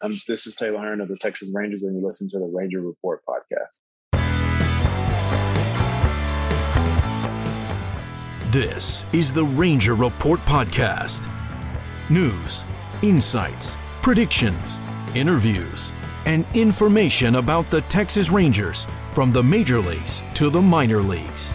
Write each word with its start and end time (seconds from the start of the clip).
Um, 0.00 0.14
this 0.28 0.46
is 0.46 0.54
Taylor 0.54 0.78
Hearn 0.78 1.00
of 1.00 1.08
the 1.08 1.16
Texas 1.16 1.52
Rangers, 1.54 1.82
and 1.82 1.96
you 1.96 2.06
listen 2.06 2.28
to 2.30 2.38
the 2.38 2.46
Ranger 2.46 2.80
Report 2.80 3.20
podcast. 3.26 3.80
This 8.50 9.04
is 9.12 9.32
the 9.32 9.44
Ranger 9.44 9.94
Report 9.94 10.40
podcast. 10.40 11.28
News, 12.10 12.64
insights, 13.02 13.76
predictions 14.00 14.78
interviews, 15.14 15.92
and 16.26 16.44
information 16.54 17.36
about 17.36 17.70
the 17.70 17.80
Texas 17.82 18.30
Rangers 18.30 18.86
from 19.14 19.30
the 19.30 19.42
major 19.42 19.80
leagues 19.80 20.22
to 20.34 20.50
the 20.50 20.60
minor 20.60 21.00
leagues. 21.00 21.52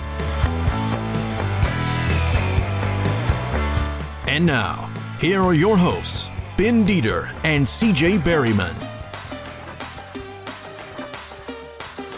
And 4.28 4.46
now, 4.46 4.90
here 5.20 5.42
are 5.42 5.54
your 5.54 5.78
hosts, 5.78 6.30
Ben 6.56 6.86
Dieter 6.86 7.32
and 7.44 7.66
CJ 7.66 8.20
Berryman. 8.20 8.76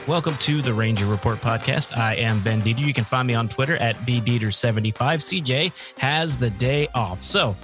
Welcome 0.06 0.36
to 0.40 0.62
the 0.62 0.74
Ranger 0.74 1.06
Report 1.06 1.40
podcast. 1.40 1.98
I 1.98 2.16
am 2.16 2.42
Ben 2.42 2.62
Dieter. 2.62 2.80
You 2.80 2.94
can 2.94 3.06
find 3.06 3.30
me 3.30 3.34
on 3.34 3.48
Twitter 3.48 3.78
at 3.78 3.96
bdieter75. 4.00 4.92
CJ 4.94 5.72
has 6.00 6.38
the 6.38 6.50
day 6.50 6.90
off. 6.94 7.24
So, 7.24 7.56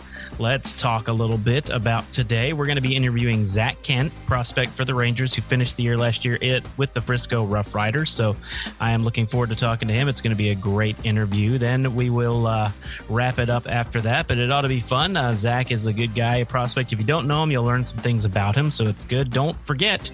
Let's 0.42 0.74
talk 0.74 1.08
a 1.08 1.14
little 1.14 1.38
bit 1.38 1.70
about 1.70 2.12
today. 2.12 2.52
We're 2.52 2.66
going 2.66 2.78
to 2.78 2.82
be 2.82 2.96
interviewing 2.96 3.46
Zak 3.46 3.80
Kent, 3.84 4.12
prospect 4.26 4.72
for 4.72 4.84
the 4.84 4.96
Rangers, 4.96 5.36
who 5.36 5.44
finished 5.44 5.78
the 5.78 5.84
year 5.84 6.00
last 6.00 6.26
year 6.26 6.40
it, 6.42 6.64
with 6.78 6.92
the 6.96 7.00
Frisco 7.00 7.46
Rough 7.46 7.76
Riders. 7.76 8.10
So 8.10 8.36
I 8.80 8.94
am 8.94 9.04
looking 9.04 9.28
forward 9.28 9.52
to 9.52 9.56
talking 9.56 9.88
to 9.88 9.94
him. 9.94 10.08
It's 10.08 10.20
going 10.20 10.32
to 10.32 10.38
be 10.38 10.50
a 10.50 10.56
great 10.56 11.06
interview. 11.06 11.60
Then 11.60 11.94
we 11.94 12.10
will 12.10 12.48
uh, 12.48 12.72
wrap 13.08 13.38
it 13.38 13.52
up 13.52 13.70
after 13.70 14.02
that, 14.02 14.28
but 14.28 14.40
it 14.40 14.52
ought 14.52 14.62
to 14.62 14.68
be 14.68 14.80
fun. 14.80 15.16
Uh, 15.16 15.36
Zak 15.36 15.72
is 15.72 15.86
a 15.86 15.94
good 15.94 16.16
guy, 16.16 16.38
a 16.38 16.46
prospect. 16.48 16.92
If 16.92 16.98
you 16.98 17.06
don't 17.06 17.28
know 17.28 17.44
him, 17.44 17.52
you'll 17.52 17.64
learn 17.64 17.86
some 17.86 18.00
things 18.00 18.26
about 18.26 18.56
him. 18.56 18.72
So 18.72 18.88
it's 18.88 19.06
good. 19.06 19.30
Don't 19.30 19.56
forget, 19.64 20.10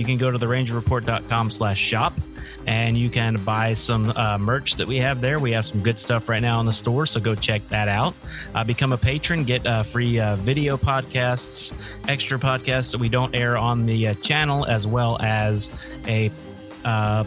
you 0.00 0.06
can 0.06 0.16
go 0.16 0.30
to 0.30 0.38
the 0.38 0.46
rangerreport.com 0.46 1.50
slash 1.50 1.78
shop 1.78 2.14
and 2.66 2.96
you 2.96 3.10
can 3.10 3.36
buy 3.44 3.74
some 3.74 4.14
uh, 4.16 4.38
merch 4.38 4.76
that 4.76 4.88
we 4.88 4.96
have 4.96 5.20
there. 5.20 5.38
We 5.38 5.52
have 5.52 5.66
some 5.66 5.82
good 5.82 6.00
stuff 6.00 6.26
right 6.26 6.40
now 6.40 6.58
in 6.58 6.64
the 6.64 6.72
store, 6.72 7.04
so 7.04 7.20
go 7.20 7.34
check 7.34 7.68
that 7.68 7.86
out. 7.86 8.14
Uh, 8.54 8.64
become 8.64 8.92
a 8.92 8.96
patron, 8.96 9.44
get 9.44 9.66
uh, 9.66 9.82
free 9.82 10.18
uh, 10.18 10.36
video 10.36 10.78
podcasts, 10.78 11.78
extra 12.08 12.38
podcasts 12.38 12.92
that 12.92 12.98
we 12.98 13.10
don't 13.10 13.34
air 13.34 13.58
on 13.58 13.84
the 13.84 14.08
uh, 14.08 14.14
channel, 14.14 14.64
as 14.64 14.86
well 14.86 15.18
as 15.20 15.70
a 16.06 16.30
uh, 16.86 17.24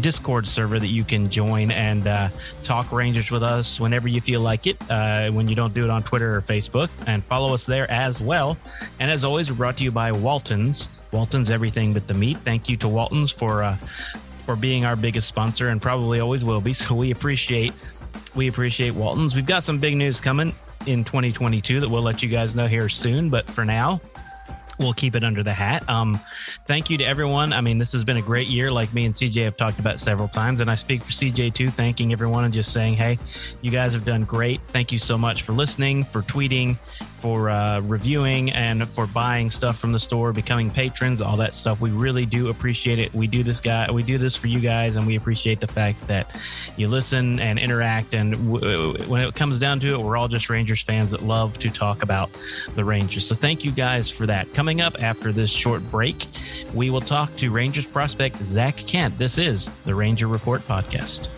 Discord 0.00 0.48
server 0.48 0.80
that 0.80 0.88
you 0.88 1.04
can 1.04 1.28
join 1.28 1.70
and 1.70 2.08
uh, 2.08 2.28
talk 2.64 2.90
Rangers 2.90 3.30
with 3.30 3.44
us 3.44 3.78
whenever 3.78 4.08
you 4.08 4.20
feel 4.20 4.40
like 4.40 4.66
it, 4.66 4.76
uh, 4.90 5.30
when 5.30 5.46
you 5.46 5.54
don't 5.54 5.74
do 5.74 5.84
it 5.84 5.90
on 5.90 6.02
Twitter 6.02 6.34
or 6.34 6.42
Facebook. 6.42 6.90
And 7.06 7.22
follow 7.22 7.54
us 7.54 7.66
there 7.66 7.88
as 7.88 8.20
well. 8.20 8.58
And 8.98 9.12
as 9.12 9.24
always, 9.24 9.48
we're 9.48 9.56
brought 9.56 9.76
to 9.76 9.84
you 9.84 9.92
by 9.92 10.10
Waltons. 10.10 10.88
Waltons, 11.12 11.50
everything 11.50 11.92
but 11.92 12.06
the 12.06 12.14
meat. 12.14 12.38
Thank 12.38 12.68
you 12.68 12.76
to 12.78 12.88
Waltons 12.88 13.30
for 13.30 13.62
uh, 13.62 13.76
for 14.46 14.56
being 14.56 14.84
our 14.84 14.96
biggest 14.96 15.28
sponsor 15.28 15.68
and 15.68 15.80
probably 15.80 16.20
always 16.20 16.44
will 16.44 16.60
be. 16.60 16.72
So 16.80 16.94
we 16.94 17.10
appreciate 17.10 17.72
we 18.34 18.48
appreciate 18.48 18.94
Waltons. 18.94 19.34
We've 19.34 19.46
got 19.46 19.64
some 19.64 19.78
big 19.78 19.96
news 19.96 20.20
coming 20.20 20.54
in 20.86 21.04
2022 21.04 21.80
that 21.80 21.88
we'll 21.88 22.02
let 22.02 22.22
you 22.22 22.28
guys 22.28 22.56
know 22.56 22.66
here 22.66 22.88
soon. 22.88 23.28
But 23.28 23.48
for 23.48 23.64
now, 23.64 24.00
we'll 24.80 24.92
keep 24.94 25.14
it 25.14 25.22
under 25.22 25.42
the 25.42 25.52
hat. 25.52 25.88
Um, 25.88 26.18
thank 26.64 26.90
you 26.90 26.98
to 26.98 27.04
everyone. 27.04 27.52
I 27.52 27.60
mean, 27.60 27.78
this 27.78 27.92
has 27.92 28.02
been 28.02 28.16
a 28.16 28.22
great 28.22 28.48
year, 28.48 28.72
like 28.72 28.92
me 28.92 29.04
and 29.04 29.14
CJ 29.14 29.44
have 29.44 29.56
talked 29.56 29.78
about 29.78 30.00
several 30.00 30.26
times, 30.26 30.60
and 30.60 30.70
I 30.70 30.74
speak 30.74 31.02
for 31.02 31.12
CJ 31.12 31.54
too, 31.54 31.68
thanking 31.68 32.12
everyone 32.12 32.44
and 32.44 32.52
just 32.52 32.72
saying, 32.72 32.94
hey, 32.94 33.18
you 33.60 33.70
guys 33.70 33.92
have 33.92 34.04
done 34.04 34.24
great. 34.24 34.60
Thank 34.68 34.90
you 34.90 34.98
so 34.98 35.16
much 35.16 35.42
for 35.42 35.52
listening, 35.52 36.04
for 36.04 36.22
tweeting, 36.22 36.78
for 37.20 37.50
uh, 37.50 37.80
reviewing 37.80 38.50
and 38.52 38.88
for 38.88 39.06
buying 39.06 39.50
stuff 39.50 39.78
from 39.78 39.92
the 39.92 39.98
store, 39.98 40.32
becoming 40.32 40.70
patrons, 40.70 41.20
all 41.20 41.36
that 41.36 41.54
stuff. 41.54 41.80
We 41.80 41.90
really 41.90 42.24
do 42.24 42.48
appreciate 42.48 42.98
it. 42.98 43.12
We 43.12 43.26
do 43.26 43.42
this 43.42 43.60
guy, 43.60 43.90
we 43.90 44.02
do 44.02 44.16
this 44.16 44.36
for 44.36 44.46
you 44.46 44.58
guys, 44.58 44.96
and 44.96 45.06
we 45.06 45.16
appreciate 45.16 45.60
the 45.60 45.66
fact 45.66 46.00
that 46.08 46.34
you 46.76 46.88
listen 46.88 47.38
and 47.38 47.58
interact. 47.58 48.14
And 48.14 48.32
w- 48.52 48.94
when 49.04 49.20
it 49.22 49.34
comes 49.34 49.60
down 49.60 49.80
to 49.80 49.94
it, 49.94 50.00
we're 50.00 50.16
all 50.16 50.28
just 50.28 50.48
Rangers 50.48 50.82
fans 50.82 51.10
that 51.12 51.22
love 51.22 51.58
to 51.58 51.68
talk 51.68 52.02
about 52.02 52.30
the 52.74 52.84
Rangers. 52.84 53.26
So 53.26 53.34
thank 53.34 53.64
you 53.64 53.70
guys 53.70 54.08
for 54.08 54.24
that. 54.26 54.52
Coming 54.54 54.69
up 54.78 55.02
after 55.02 55.32
this 55.32 55.50
short 55.50 55.82
break, 55.90 56.26
we 56.74 56.90
will 56.90 57.00
talk 57.00 57.34
to 57.38 57.50
Rangers 57.50 57.86
prospect 57.86 58.36
Zak 58.36 58.76
Kent. 58.76 59.16
This 59.16 59.38
is 59.38 59.70
the 59.84 59.94
Ranger 59.94 60.28
Report 60.28 60.60
podcast. 60.68 61.30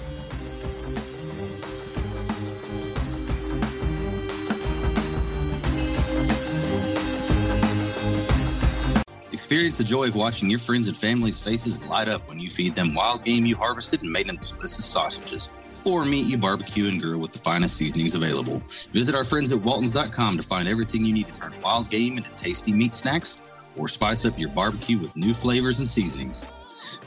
Experience 9.32 9.78
the 9.78 9.84
joy 9.84 10.09
of 10.09 10.14
watching 10.14 10.50
your 10.50 10.59
friends 10.59 10.88
and 10.88 10.97
family's 10.97 11.38
faces 11.38 11.84
light 11.87 12.09
up 12.09 12.28
when 12.28 12.41
you 12.41 12.50
feed 12.50 12.75
them 12.75 12.93
wild 12.93 13.25
game 13.25 13.47
you 13.47 13.54
harvested 13.54 14.03
and 14.03 14.10
made 14.10 14.28
into 14.28 14.49
delicious 14.49 14.84
sausages. 14.84 15.49
Or 15.84 16.04
meet 16.04 16.26
you 16.26 16.38
barbecue 16.38 16.88
and 16.88 17.00
grill 17.00 17.19
with 17.19 17.32
the 17.32 17.38
finest 17.41 17.76
seasonings 17.76 18.15
available. 18.15 18.62
Visit 18.93 19.15
our 19.15 19.25
friends 19.25 19.53
at 19.53 19.60
Waltons.com 19.60 20.37
to 20.37 20.43
find 20.43 20.69
everything 20.69 21.04
you 21.04 21.12
need 21.12 21.26
to 21.26 21.41
turn 21.41 21.53
wild 21.62 21.91
game 21.91 22.16
into 22.16 22.31
tasty 22.32 22.72
meat 22.72 22.94
snacks 22.94 23.43
or 23.76 23.88
spice 23.88 24.25
up 24.25 24.38
your 24.38 24.50
barbecue 24.50 24.98
with 24.98 25.16
new 25.16 25.34
flavors 25.34 25.78
and 25.78 25.88
seasonings. 25.88 26.53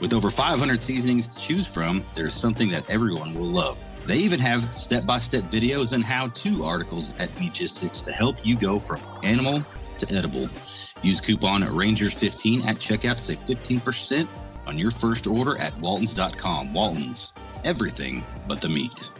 With 0.00 0.12
over 0.12 0.30
500 0.30 0.78
seasonings 0.78 1.28
to 1.28 1.38
choose 1.38 1.66
from, 1.66 2.04
there's 2.14 2.34
something 2.34 2.70
that 2.70 2.88
everyone 2.90 3.34
will 3.34 3.46
love. 3.46 3.78
They 4.06 4.18
even 4.18 4.38
have 4.40 4.62
step 4.76 5.06
by 5.06 5.18
step 5.18 5.44
videos 5.44 5.92
and 5.92 6.04
how 6.04 6.28
to 6.28 6.64
articles 6.64 7.14
at 7.18 7.30
Meatgistics 7.36 8.04
to 8.04 8.12
help 8.12 8.44
you 8.44 8.56
go 8.56 8.78
from 8.78 9.00
animal 9.22 9.64
to 9.98 10.14
edible. 10.14 10.48
Use 11.02 11.20
coupon 11.20 11.62
Rangers15 11.62 12.66
at 12.66 12.76
checkout 12.76 13.14
to 13.14 13.20
save 13.20 13.40
15% 13.40 14.28
on 14.66 14.78
your 14.78 14.90
first 14.90 15.26
order 15.26 15.56
at 15.58 15.76
waltons.com. 15.78 16.72
Waltons, 16.72 17.32
everything 17.66 18.22
but 18.46 18.60
the 18.60 18.68
meat. 18.68 19.10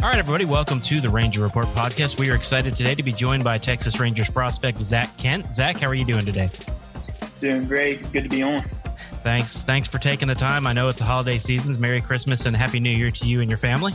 All 0.00 0.12
right, 0.12 0.20
everybody, 0.20 0.44
welcome 0.44 0.80
to 0.82 1.00
the 1.00 1.10
Ranger 1.10 1.42
Report 1.42 1.66
podcast. 1.66 2.20
We 2.20 2.30
are 2.30 2.36
excited 2.36 2.76
today 2.76 2.94
to 2.94 3.02
be 3.02 3.12
joined 3.12 3.42
by 3.42 3.58
Texas 3.58 3.98
Rangers 3.98 4.30
prospect 4.30 4.78
Zak 4.78 5.14
Kent. 5.18 5.52
Zak, 5.52 5.80
how 5.80 5.88
are 5.88 5.96
you 5.96 6.04
doing 6.04 6.24
today? 6.24 6.48
Doing 7.40 7.66
great. 7.66 8.12
Good 8.12 8.22
to 8.22 8.28
be 8.28 8.44
on. 8.44 8.62
Thanks. 9.26 9.64
Thanks 9.64 9.88
for 9.88 9.98
taking 9.98 10.28
the 10.28 10.36
time. 10.36 10.68
I 10.68 10.72
know 10.72 10.88
it's 10.88 11.00
a 11.00 11.04
holiday 11.04 11.38
season. 11.38 11.80
Merry 11.80 12.00
Christmas 12.00 12.46
and 12.46 12.56
Happy 12.56 12.78
New 12.78 12.90
Year 12.90 13.10
to 13.10 13.26
you 13.26 13.40
and 13.40 13.50
your 13.50 13.58
family. 13.58 13.90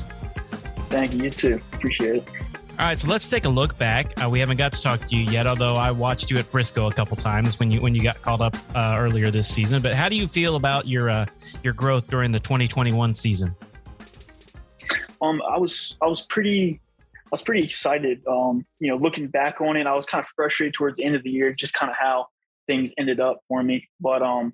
Thank 0.90 1.14
you. 1.14 1.24
You 1.24 1.30
too. 1.30 1.62
Appreciate 1.72 2.18
it. 2.18 2.30
All 2.72 2.86
right, 2.86 3.00
so 3.00 3.08
let's 3.08 3.30
take 3.30 3.46
a 3.46 3.50
look 3.50 3.78
back. 3.78 4.22
Uh, 4.22 4.30
we 4.30 4.42
haven't 4.42 4.58
got 4.58 4.74
to 4.74 4.82
talk 4.82 5.00
to 5.08 5.16
you 5.16 5.24
yet, 5.32 5.48
although 5.48 5.76
I 5.76 5.92
watched 5.92 6.32
you 6.32 6.38
at 6.38 6.44
Frisco 6.44 6.90
a 6.90 6.94
couple 6.94 7.16
times 7.16 7.58
when 7.62 7.72
you 7.72 7.82
when 7.82 7.96
you 7.96 8.04
got 8.04 8.22
called 8.22 8.42
up 8.42 8.58
uh, 8.76 8.98
earlier 8.98 9.32
this 9.32 9.48
season. 9.48 9.82
But 9.82 9.94
how 9.94 10.10
do 10.10 10.18
you 10.18 10.28
feel 10.28 10.58
about 10.58 10.86
your 10.86 11.10
uh, 11.10 11.26
your 11.64 11.72
growth 11.72 12.10
during 12.10 12.34
the 12.34 12.40
2021 12.42 13.14
season? 13.14 13.56
Um, 15.22 15.42
I 15.50 15.58
was 15.58 15.96
I 16.02 16.08
was 16.08 16.20
pretty 16.20 16.82
I 17.00 17.30
was 17.32 17.42
pretty 17.42 17.64
excited. 17.64 18.22
Um, 18.28 18.66
you 18.80 18.90
know, 18.90 18.98
looking 18.98 19.28
back 19.28 19.62
on 19.62 19.78
it, 19.78 19.88
I 19.88 19.96
was 19.96 20.06
kind 20.06 20.22
of 20.22 20.28
frustrated 20.28 20.74
towards 20.74 21.00
the 21.00 21.06
end 21.06 21.16
of 21.16 21.24
the 21.24 21.30
year, 21.30 21.54
just 21.54 21.74
kind 21.74 21.90
of 21.90 21.96
how 21.98 22.26
things 22.68 22.92
ended 22.98 23.22
up 23.22 23.40
for 23.48 23.64
me. 23.64 23.88
But 24.02 24.24
um, 24.24 24.54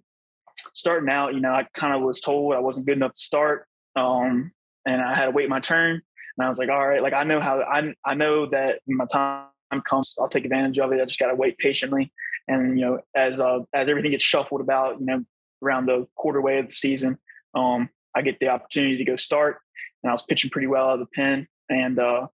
starting 0.78 1.10
out, 1.10 1.34
you 1.34 1.40
know, 1.40 1.52
I 1.52 1.66
kind 1.74 1.94
of 1.94 2.02
was 2.02 2.22
told 2.22 2.54
I 2.54 2.60
wasn't 2.60 2.86
good 2.86 2.98
enough 2.98 3.14
to 3.14 3.20
start, 3.20 3.68
um, 3.96 4.52
and 4.86 5.02
I 5.02 5.16
had 5.16 5.26
to 5.26 5.32
wait 5.32 5.50
my 5.50 5.60
turn. 5.60 6.02
And 6.38 6.46
I 6.46 6.48
was 6.48 6.60
like, 6.60 6.70
all 6.70 6.88
right, 6.88 7.02
like 7.02 7.14
I 7.14 7.24
know 7.24 7.42
how 7.42 7.62
I 7.62 7.94
I 8.06 8.14
know 8.14 8.46
that 8.48 8.80
my 8.88 9.06
time 9.06 9.48
comes, 9.84 10.16
I'll 10.20 10.30
take 10.30 10.46
advantage 10.46 10.78
of 10.78 10.92
it. 10.92 11.02
I 11.02 11.06
just 11.06 11.20
got 11.20 11.28
to 11.28 11.36
wait 11.36 11.58
patiently. 11.58 12.14
And 12.48 12.80
you 12.80 12.86
know, 12.86 13.00
as 13.16 13.42
uh, 13.42 13.60
as 13.74 13.90
everything 13.90 14.12
gets 14.12 14.24
shuffled 14.24 14.62
about, 14.62 15.00
you 15.00 15.06
know, 15.06 15.24
around 15.64 15.88
the 15.88 16.08
quarter 16.16 16.42
way 16.42 16.60
of 16.60 16.68
the 16.70 16.76
season, 16.76 17.18
um, 17.56 17.90
I 18.16 18.22
get 18.22 18.40
the 18.40 18.50
opportunity 18.50 18.98
to 18.98 19.04
go 19.04 19.16
start 19.16 19.58
and 20.04 20.12
I 20.12 20.14
was 20.14 20.22
pitching 20.22 20.52
pretty 20.52 20.68
well 20.68 20.90
out 20.90 20.94
of 20.94 21.00
the 21.00 21.08
pen. 21.08 21.48
And 21.70 22.00
uh, 22.00 22.28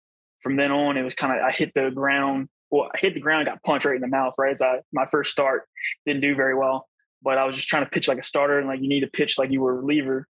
from 0.40 0.56
then 0.56 0.72
on, 0.72 0.96
it 0.96 1.02
was 1.02 1.14
kind 1.14 1.38
of 1.38 1.44
I 1.44 1.52
hit 1.52 1.74
the 1.74 1.90
ground 1.90 2.48
well, 2.70 2.88
I 2.94 2.98
hit 2.98 3.14
the 3.14 3.20
ground, 3.20 3.46
got 3.46 3.62
punched 3.62 3.84
right 3.84 3.96
in 3.96 4.00
the 4.00 4.08
mouth, 4.08 4.34
right 4.38 4.52
as 4.52 4.62
I 4.62 4.80
my 4.92 5.06
first 5.06 5.32
start, 5.32 5.64
didn't 6.06 6.22
do 6.22 6.34
very 6.34 6.54
well. 6.54 6.88
But 7.22 7.38
I 7.38 7.44
was 7.44 7.56
just 7.56 7.68
trying 7.68 7.84
to 7.84 7.90
pitch 7.90 8.08
like 8.08 8.18
a 8.18 8.22
starter, 8.22 8.58
and 8.58 8.68
like 8.68 8.80
you 8.80 8.88
need 8.88 9.00
to 9.00 9.06
pitch 9.06 9.38
like 9.38 9.50
you 9.50 9.60
were 9.60 9.72
a 9.72 9.80
reliever, 9.80 10.26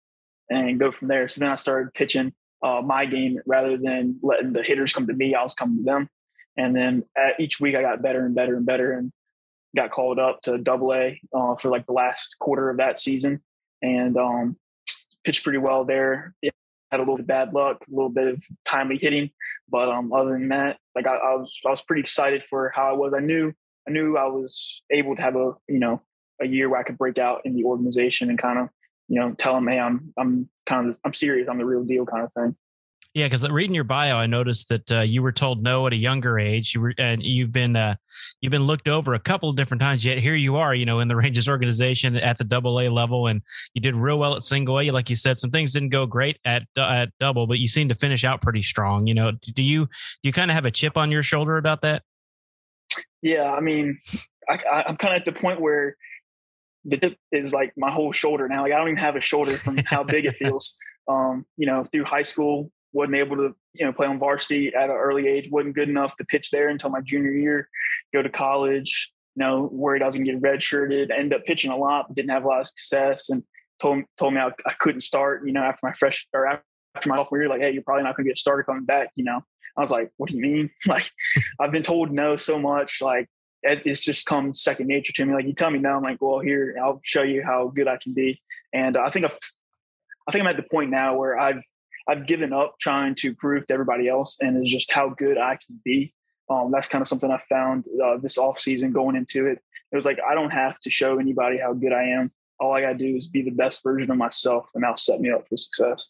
and 0.50 0.78
go 0.78 0.92
from 0.92 1.08
there. 1.08 1.28
So 1.28 1.40
then 1.40 1.50
I 1.50 1.56
started 1.56 1.94
pitching 1.94 2.32
uh, 2.62 2.82
my 2.84 3.06
game 3.06 3.40
rather 3.46 3.76
than 3.76 4.18
letting 4.22 4.52
the 4.52 4.62
hitters 4.62 4.92
come 4.92 5.06
to 5.06 5.12
me. 5.12 5.34
I 5.34 5.42
was 5.42 5.54
coming 5.54 5.78
to 5.78 5.82
them, 5.82 6.08
and 6.56 6.74
then 6.74 7.04
at 7.16 7.40
each 7.40 7.60
week 7.60 7.74
I 7.74 7.82
got 7.82 8.02
better 8.02 8.24
and 8.24 8.34
better 8.34 8.56
and 8.56 8.66
better, 8.66 8.92
and 8.92 9.12
got 9.74 9.90
called 9.90 10.18
up 10.18 10.42
to 10.42 10.58
Double 10.58 10.94
A 10.94 11.20
uh, 11.34 11.56
for 11.56 11.70
like 11.70 11.86
the 11.86 11.92
last 11.92 12.36
quarter 12.38 12.70
of 12.70 12.78
that 12.78 12.98
season, 12.98 13.42
and 13.82 14.16
um, 14.16 14.56
pitched 15.24 15.44
pretty 15.44 15.58
well 15.58 15.84
there. 15.84 16.34
Yeah, 16.40 16.50
had 16.90 17.00
a 17.00 17.02
little 17.02 17.16
bit 17.16 17.22
of 17.22 17.26
bad 17.26 17.52
luck, 17.52 17.84
a 17.86 17.94
little 17.94 18.10
bit 18.10 18.28
of 18.28 18.44
timely 18.64 18.98
hitting, 18.98 19.30
but 19.68 19.88
um, 19.88 20.12
other 20.12 20.32
than 20.32 20.48
that, 20.48 20.78
like 20.94 21.06
I, 21.06 21.16
I, 21.16 21.34
was, 21.34 21.60
I 21.66 21.70
was 21.70 21.82
pretty 21.82 22.00
excited 22.00 22.44
for 22.44 22.72
how 22.74 22.88
I 22.88 22.92
was. 22.92 23.12
I 23.14 23.20
knew, 23.20 23.52
I 23.86 23.90
knew 23.90 24.16
I 24.16 24.26
was 24.26 24.82
able 24.90 25.16
to 25.16 25.22
have 25.22 25.36
a, 25.36 25.52
you 25.68 25.78
know, 25.78 26.02
a 26.40 26.46
year 26.46 26.68
where 26.68 26.80
I 26.80 26.82
could 26.82 26.98
break 26.98 27.18
out 27.18 27.42
in 27.44 27.54
the 27.54 27.64
organization 27.64 28.30
and 28.30 28.38
kind 28.38 28.58
of, 28.58 28.68
you 29.08 29.20
know, 29.20 29.32
tell 29.32 29.54
them, 29.54 29.68
hey, 29.68 29.78
I'm, 29.78 30.12
I'm 30.18 30.48
kind 30.66 30.88
of, 30.88 30.98
I'm 31.04 31.14
serious, 31.14 31.48
I'm 31.48 31.58
the 31.58 31.64
real 31.64 31.84
deal, 31.84 32.06
kind 32.06 32.24
of 32.24 32.32
thing. 32.32 32.56
Yeah, 33.16 33.24
because 33.24 33.48
reading 33.48 33.74
your 33.74 33.84
bio, 33.84 34.18
I 34.18 34.26
noticed 34.26 34.68
that 34.68 34.92
uh, 34.92 35.00
you 35.00 35.22
were 35.22 35.32
told 35.32 35.62
no 35.62 35.86
at 35.86 35.94
a 35.94 35.96
younger 35.96 36.38
age. 36.38 36.74
You 36.74 36.82
were, 36.82 36.94
and 36.98 37.22
you've 37.22 37.50
been 37.50 37.74
uh, 37.74 37.94
you've 38.42 38.50
been 38.50 38.64
looked 38.64 38.88
over 38.88 39.14
a 39.14 39.18
couple 39.18 39.48
of 39.48 39.56
different 39.56 39.80
times. 39.80 40.04
Yet 40.04 40.18
here 40.18 40.34
you 40.34 40.56
are, 40.56 40.74
you 40.74 40.84
know, 40.84 41.00
in 41.00 41.08
the 41.08 41.16
Rangers 41.22 41.48
organization 41.48 42.14
at 42.16 42.36
the 42.36 42.44
Double 42.44 42.78
A 42.78 42.90
level, 42.90 43.28
and 43.28 43.40
you 43.72 43.80
did 43.80 43.96
real 43.96 44.18
well 44.18 44.36
at 44.36 44.42
Single 44.42 44.80
A. 44.80 44.90
Like 44.90 45.08
you 45.08 45.16
said, 45.16 45.40
some 45.40 45.50
things 45.50 45.72
didn't 45.72 45.88
go 45.88 46.04
great 46.04 46.38
at 46.44 46.64
at 46.76 47.08
Double, 47.18 47.46
but 47.46 47.58
you 47.58 47.68
seem 47.68 47.88
to 47.88 47.94
finish 47.94 48.22
out 48.22 48.42
pretty 48.42 48.60
strong. 48.60 49.06
You 49.06 49.14
know, 49.14 49.32
do 49.32 49.62
you 49.62 49.86
do 49.86 50.28
you 50.28 50.32
kind 50.34 50.50
of 50.50 50.54
have 50.54 50.66
a 50.66 50.70
chip 50.70 50.98
on 50.98 51.10
your 51.10 51.22
shoulder 51.22 51.56
about 51.56 51.80
that? 51.80 52.02
Yeah, 53.22 53.50
I 53.50 53.60
mean, 53.60 53.98
I, 54.46 54.84
I'm 54.88 54.98
kind 54.98 55.14
of 55.14 55.20
at 55.20 55.24
the 55.24 55.40
point 55.40 55.58
where 55.58 55.96
the 56.86 56.96
tip 56.96 57.16
is 57.32 57.52
like 57.52 57.72
my 57.76 57.90
whole 57.90 58.12
shoulder 58.12 58.48
now. 58.48 58.62
Like 58.62 58.72
I 58.72 58.78
don't 58.78 58.88
even 58.88 58.98
have 58.98 59.16
a 59.16 59.20
shoulder 59.20 59.52
from 59.52 59.78
how 59.86 60.04
big 60.04 60.24
it 60.24 60.36
feels. 60.36 60.78
Um, 61.08 61.46
you 61.56 61.66
know, 61.66 61.84
through 61.84 62.04
high 62.04 62.22
school, 62.22 62.70
wasn't 62.96 63.14
able 63.14 63.36
to 63.36 63.54
you 63.74 63.84
know 63.84 63.92
play 63.92 64.06
on 64.06 64.18
varsity 64.18 64.72
at 64.74 64.84
an 64.84 64.96
early 64.96 65.28
age 65.28 65.50
wasn't 65.50 65.74
good 65.74 65.88
enough 65.88 66.16
to 66.16 66.24
pitch 66.24 66.50
there 66.50 66.68
until 66.68 66.90
my 66.90 67.00
junior 67.02 67.30
year 67.30 67.68
go 68.12 68.22
to 68.22 68.30
college 68.30 69.12
you 69.34 69.44
know 69.44 69.68
worried 69.70 70.02
i 70.02 70.06
was 70.06 70.14
going 70.14 70.24
to 70.24 70.32
get 70.32 70.42
redshirted 70.42 71.10
end 71.16 71.34
up 71.34 71.44
pitching 71.44 71.70
a 71.70 71.76
lot 71.76 72.06
but 72.08 72.16
didn't 72.16 72.30
have 72.30 72.44
a 72.44 72.48
lot 72.48 72.60
of 72.60 72.66
success 72.66 73.28
and 73.28 73.44
told, 73.80 74.02
told 74.18 74.32
me 74.32 74.40
I, 74.40 74.48
I 74.64 74.72
couldn't 74.78 75.02
start 75.02 75.46
you 75.46 75.52
know 75.52 75.62
after 75.62 75.86
my 75.86 75.92
fresh 75.92 76.26
or 76.32 76.46
after 76.46 77.08
my 77.08 77.16
sophomore 77.16 77.40
year 77.40 77.50
like 77.50 77.60
hey 77.60 77.70
you're 77.70 77.82
probably 77.82 78.04
not 78.04 78.16
going 78.16 78.24
to 78.24 78.30
get 78.30 78.38
started 78.38 78.64
coming 78.64 78.86
back 78.86 79.10
you 79.14 79.24
know 79.24 79.42
i 79.76 79.80
was 79.80 79.90
like 79.90 80.10
what 80.16 80.30
do 80.30 80.36
you 80.36 80.42
mean 80.42 80.70
like 80.86 81.10
i've 81.60 81.72
been 81.72 81.82
told 81.82 82.10
no 82.10 82.36
so 82.36 82.58
much 82.58 83.02
like 83.02 83.28
it's 83.62 84.04
just 84.04 84.26
come 84.26 84.54
second 84.54 84.86
nature 84.86 85.12
to 85.12 85.24
me 85.24 85.34
like 85.34 85.46
you 85.46 85.52
tell 85.52 85.70
me 85.70 85.78
now, 85.78 85.96
i'm 85.96 86.02
like 86.02 86.20
well 86.20 86.40
here 86.40 86.76
i'll 86.82 87.00
show 87.02 87.22
you 87.22 87.42
how 87.44 87.68
good 87.74 87.88
i 87.88 87.96
can 87.96 88.12
be 88.12 88.40
and 88.72 88.96
i 88.96 89.08
think 89.08 89.24
I've, 89.24 89.38
i 90.28 90.32
think 90.32 90.44
i'm 90.44 90.50
at 90.50 90.56
the 90.56 90.68
point 90.70 90.90
now 90.90 91.16
where 91.16 91.38
i've 91.38 91.62
I've 92.08 92.26
given 92.26 92.52
up 92.52 92.76
trying 92.78 93.14
to 93.16 93.34
prove 93.34 93.66
to 93.66 93.74
everybody 93.74 94.08
else 94.08 94.38
and 94.40 94.62
is 94.62 94.70
just 94.70 94.92
how 94.92 95.08
good 95.10 95.38
I 95.38 95.58
can 95.64 95.80
be. 95.84 96.12
Um, 96.48 96.70
that's 96.70 96.88
kind 96.88 97.02
of 97.02 97.08
something 97.08 97.30
I 97.30 97.38
found 97.38 97.86
uh, 98.02 98.18
this 98.18 98.38
off 98.38 98.58
season 98.58 98.92
going 98.92 99.16
into 99.16 99.46
it. 99.46 99.60
It 99.90 99.96
was 99.96 100.06
like 100.06 100.18
I 100.28 100.34
don't 100.34 100.50
have 100.50 100.78
to 100.80 100.90
show 100.90 101.18
anybody 101.18 101.58
how 101.58 101.72
good 101.72 101.92
I 101.92 102.04
am. 102.04 102.30
All 102.60 102.72
I 102.72 102.80
got 102.80 102.92
to 102.92 102.98
do 102.98 103.16
is 103.16 103.28
be 103.28 103.42
the 103.42 103.50
best 103.50 103.82
version 103.82 104.10
of 104.10 104.16
myself, 104.16 104.70
and 104.74 104.82
that'll 104.82 104.96
set 104.96 105.20
me 105.20 105.30
up 105.30 105.46
for 105.48 105.56
success. 105.56 106.08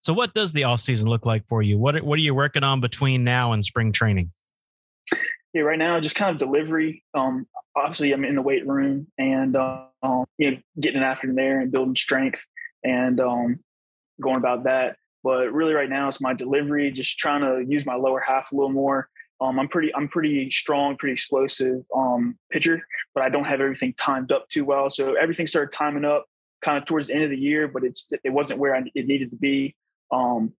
So, 0.00 0.12
what 0.12 0.32
does 0.32 0.52
the 0.52 0.64
off 0.64 0.80
season 0.80 1.08
look 1.08 1.26
like 1.26 1.46
for 1.48 1.62
you? 1.62 1.78
What 1.78 2.00
What 2.04 2.18
are 2.18 2.22
you 2.22 2.34
working 2.34 2.62
on 2.62 2.80
between 2.80 3.24
now 3.24 3.52
and 3.52 3.64
spring 3.64 3.92
training? 3.92 4.30
Yeah, 5.54 5.62
right 5.62 5.78
now, 5.78 5.98
just 6.00 6.16
kind 6.16 6.30
of 6.30 6.38
delivery. 6.38 7.04
Um, 7.14 7.46
obviously, 7.74 8.12
I'm 8.12 8.24
in 8.24 8.34
the 8.34 8.42
weight 8.42 8.66
room 8.66 9.06
and 9.16 9.56
um, 9.56 10.24
you 10.36 10.50
know 10.50 10.58
getting 10.78 11.02
after 11.02 11.32
there 11.32 11.60
and 11.60 11.72
building 11.72 11.96
strength 11.96 12.46
and 12.84 13.20
um, 13.20 13.60
going 14.20 14.36
about 14.36 14.64
that. 14.64 14.96
But 15.24 15.52
really, 15.52 15.74
right 15.74 15.88
now, 15.88 16.08
it's 16.08 16.20
my 16.20 16.34
delivery. 16.34 16.90
Just 16.90 17.18
trying 17.18 17.40
to 17.40 17.64
use 17.70 17.86
my 17.86 17.94
lower 17.94 18.20
half 18.20 18.52
a 18.52 18.54
little 18.54 18.72
more. 18.72 19.08
Um, 19.40 19.58
I'm 19.58 19.68
pretty, 19.68 19.94
I'm 19.94 20.08
pretty 20.08 20.50
strong, 20.50 20.96
pretty 20.96 21.12
explosive 21.12 21.82
um, 21.94 22.36
pitcher, 22.50 22.84
but 23.14 23.22
I 23.22 23.28
don't 23.28 23.44
have 23.44 23.60
everything 23.60 23.94
timed 23.94 24.32
up 24.32 24.48
too 24.48 24.64
well. 24.64 24.90
So 24.90 25.14
everything 25.14 25.46
started 25.46 25.70
timing 25.70 26.04
up 26.04 26.26
kind 26.60 26.76
of 26.76 26.84
towards 26.84 27.06
the 27.06 27.14
end 27.14 27.22
of 27.24 27.30
the 27.30 27.38
year, 27.38 27.68
but 27.68 27.84
it's 27.84 28.08
it 28.24 28.30
wasn't 28.30 28.60
where 28.60 28.74
I, 28.74 28.82
it 28.94 29.06
needed 29.06 29.30
to 29.30 29.36
be. 29.36 29.74
Um, 30.12 30.52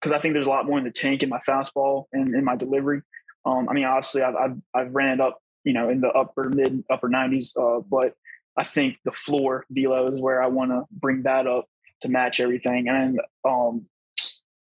because 0.00 0.12
I 0.12 0.18
think 0.18 0.34
there's 0.34 0.46
a 0.46 0.50
lot 0.50 0.66
more 0.66 0.76
in 0.76 0.84
the 0.84 0.90
tank 0.90 1.22
in 1.22 1.30
my 1.30 1.38
fastball 1.38 2.04
and 2.12 2.34
in 2.34 2.44
my 2.44 2.56
delivery. 2.56 3.00
Um, 3.46 3.68
I 3.68 3.74
mean, 3.74 3.84
obviously, 3.84 4.22
I've, 4.22 4.36
I've, 4.36 4.56
I've 4.74 4.94
ran 4.94 5.14
it 5.14 5.20
up, 5.20 5.38
you 5.64 5.72
know, 5.72 5.90
in 5.90 6.00
the 6.00 6.08
upper 6.08 6.48
mid 6.48 6.82
upper 6.90 7.08
90s, 7.08 7.56
uh, 7.56 7.80
but 7.80 8.14
I 8.56 8.64
think 8.64 8.98
the 9.04 9.12
floor 9.12 9.64
velo 9.70 10.10
is 10.12 10.20
where 10.20 10.42
I 10.42 10.46
want 10.46 10.70
to 10.70 10.84
bring 10.90 11.22
that 11.22 11.46
up 11.46 11.66
to 12.02 12.08
match 12.08 12.40
everything. 12.40 12.88
And 12.88 13.20
um, 13.44 13.86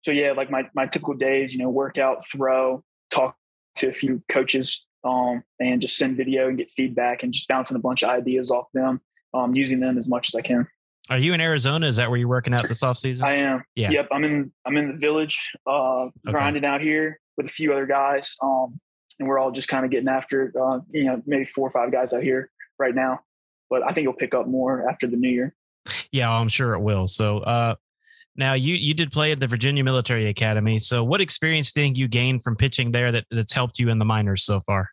so 0.01 0.11
yeah, 0.11 0.31
like 0.31 0.49
my 0.49 0.63
my 0.73 0.85
typical 0.85 1.13
days, 1.13 1.53
you 1.53 1.59
know, 1.59 1.69
workout, 1.69 2.25
throw, 2.25 2.83
talk 3.09 3.35
to 3.77 3.87
a 3.87 3.91
few 3.91 4.23
coaches, 4.29 4.85
um, 5.03 5.43
and 5.59 5.81
just 5.81 5.97
send 5.97 6.17
video 6.17 6.47
and 6.47 6.57
get 6.57 6.69
feedback 6.69 7.23
and 7.23 7.33
just 7.33 7.47
bouncing 7.47 7.75
a 7.75 7.79
bunch 7.79 8.03
of 8.03 8.09
ideas 8.09 8.51
off 8.51 8.67
them, 8.73 9.01
um, 9.33 9.53
using 9.55 9.79
them 9.79 9.97
as 9.97 10.07
much 10.07 10.29
as 10.29 10.35
I 10.35 10.41
can. 10.41 10.67
Are 11.09 11.19
you 11.19 11.33
in 11.33 11.41
Arizona? 11.41 11.85
Is 11.85 11.97
that 11.97 12.09
where 12.09 12.17
you're 12.17 12.27
working 12.27 12.53
out 12.53 12.67
this 12.67 12.81
off 12.81 12.97
season? 12.97 13.27
I 13.27 13.35
am. 13.35 13.63
Yeah. 13.75 13.91
Yep. 13.91 14.07
I'm 14.11 14.23
in. 14.23 14.51
I'm 14.65 14.77
in 14.77 14.93
the 14.93 14.97
village, 14.97 15.51
uh, 15.67 16.05
okay. 16.05 16.11
grinding 16.25 16.65
out 16.65 16.81
here 16.81 17.19
with 17.37 17.47
a 17.47 17.49
few 17.49 17.71
other 17.71 17.85
guys, 17.85 18.35
um, 18.41 18.79
and 19.19 19.27
we're 19.27 19.39
all 19.39 19.51
just 19.51 19.67
kind 19.67 19.85
of 19.85 19.91
getting 19.91 20.09
after. 20.09 20.53
Uh, 20.59 20.79
you 20.91 21.05
know, 21.05 21.21
maybe 21.25 21.45
four 21.45 21.67
or 21.67 21.71
five 21.71 21.91
guys 21.91 22.13
out 22.13 22.23
here 22.23 22.49
right 22.79 22.95
now, 22.95 23.19
but 23.69 23.83
I 23.83 23.91
think 23.91 24.05
it'll 24.05 24.13
pick 24.13 24.35
up 24.35 24.47
more 24.47 24.89
after 24.89 25.07
the 25.07 25.17
new 25.17 25.29
year. 25.29 25.55
Yeah, 26.11 26.31
I'm 26.31 26.49
sure 26.49 26.73
it 26.73 26.81
will. 26.81 27.07
So, 27.07 27.39
uh, 27.39 27.75
now 28.37 28.53
you 28.53 28.75
you 28.75 28.93
did 28.93 29.11
play 29.11 29.31
at 29.31 29.39
the 29.39 29.47
Virginia 29.47 29.83
Military 29.83 30.27
Academy. 30.27 30.79
So, 30.79 31.03
what 31.03 31.21
experience 31.21 31.71
do 31.71 31.79
you 31.79 31.85
think 31.85 31.97
you 31.97 32.07
gained 32.07 32.43
from 32.43 32.55
pitching 32.55 32.91
there 32.91 33.11
that, 33.11 33.25
that's 33.31 33.53
helped 33.53 33.79
you 33.79 33.89
in 33.89 33.99
the 33.99 34.05
minors 34.05 34.43
so 34.43 34.59
far? 34.61 34.89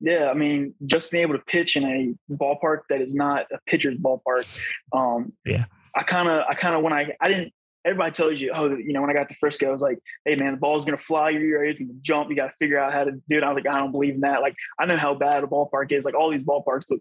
Yeah, 0.00 0.30
I 0.30 0.34
mean, 0.34 0.74
just 0.86 1.10
being 1.10 1.22
able 1.22 1.34
to 1.34 1.44
pitch 1.44 1.76
in 1.76 1.84
a 1.84 2.34
ballpark 2.34 2.80
that 2.88 3.02
is 3.02 3.14
not 3.14 3.46
a 3.52 3.58
pitcher's 3.66 3.98
ballpark. 3.98 4.46
Um, 4.92 5.32
yeah, 5.44 5.66
I 5.94 6.02
kind 6.02 6.28
of, 6.28 6.44
I 6.48 6.54
kind 6.54 6.74
of 6.74 6.82
when 6.82 6.92
I, 6.92 7.12
I 7.20 7.28
didn't. 7.28 7.52
Everybody 7.84 8.10
tells 8.10 8.40
you, 8.40 8.52
oh, 8.54 8.76
you 8.76 8.92
know, 8.92 9.00
when 9.00 9.10
I 9.10 9.14
got 9.14 9.28
to 9.30 9.34
Frisco, 9.34 9.68
I 9.68 9.72
was 9.72 9.82
like, 9.82 9.98
hey 10.24 10.36
man, 10.36 10.52
the 10.52 10.58
ball's 10.58 10.84
gonna 10.84 10.96
fly. 10.96 11.30
You're 11.30 11.64
it's 11.64 11.80
gonna 11.80 11.92
jump. 12.02 12.30
You 12.30 12.36
got 12.36 12.50
to 12.50 12.56
figure 12.58 12.78
out 12.78 12.92
how 12.92 13.04
to 13.04 13.12
do 13.12 13.38
it. 13.38 13.42
I 13.42 13.48
was 13.48 13.56
like, 13.56 13.72
I 13.72 13.78
don't 13.78 13.92
believe 13.92 14.14
in 14.14 14.20
that. 14.20 14.42
Like, 14.42 14.54
I 14.78 14.86
know 14.86 14.96
how 14.96 15.14
bad 15.14 15.44
a 15.44 15.46
ballpark 15.46 15.92
is. 15.92 16.04
Like, 16.04 16.14
all 16.14 16.30
these 16.30 16.44
ballparks 16.44 16.90
look 16.90 17.00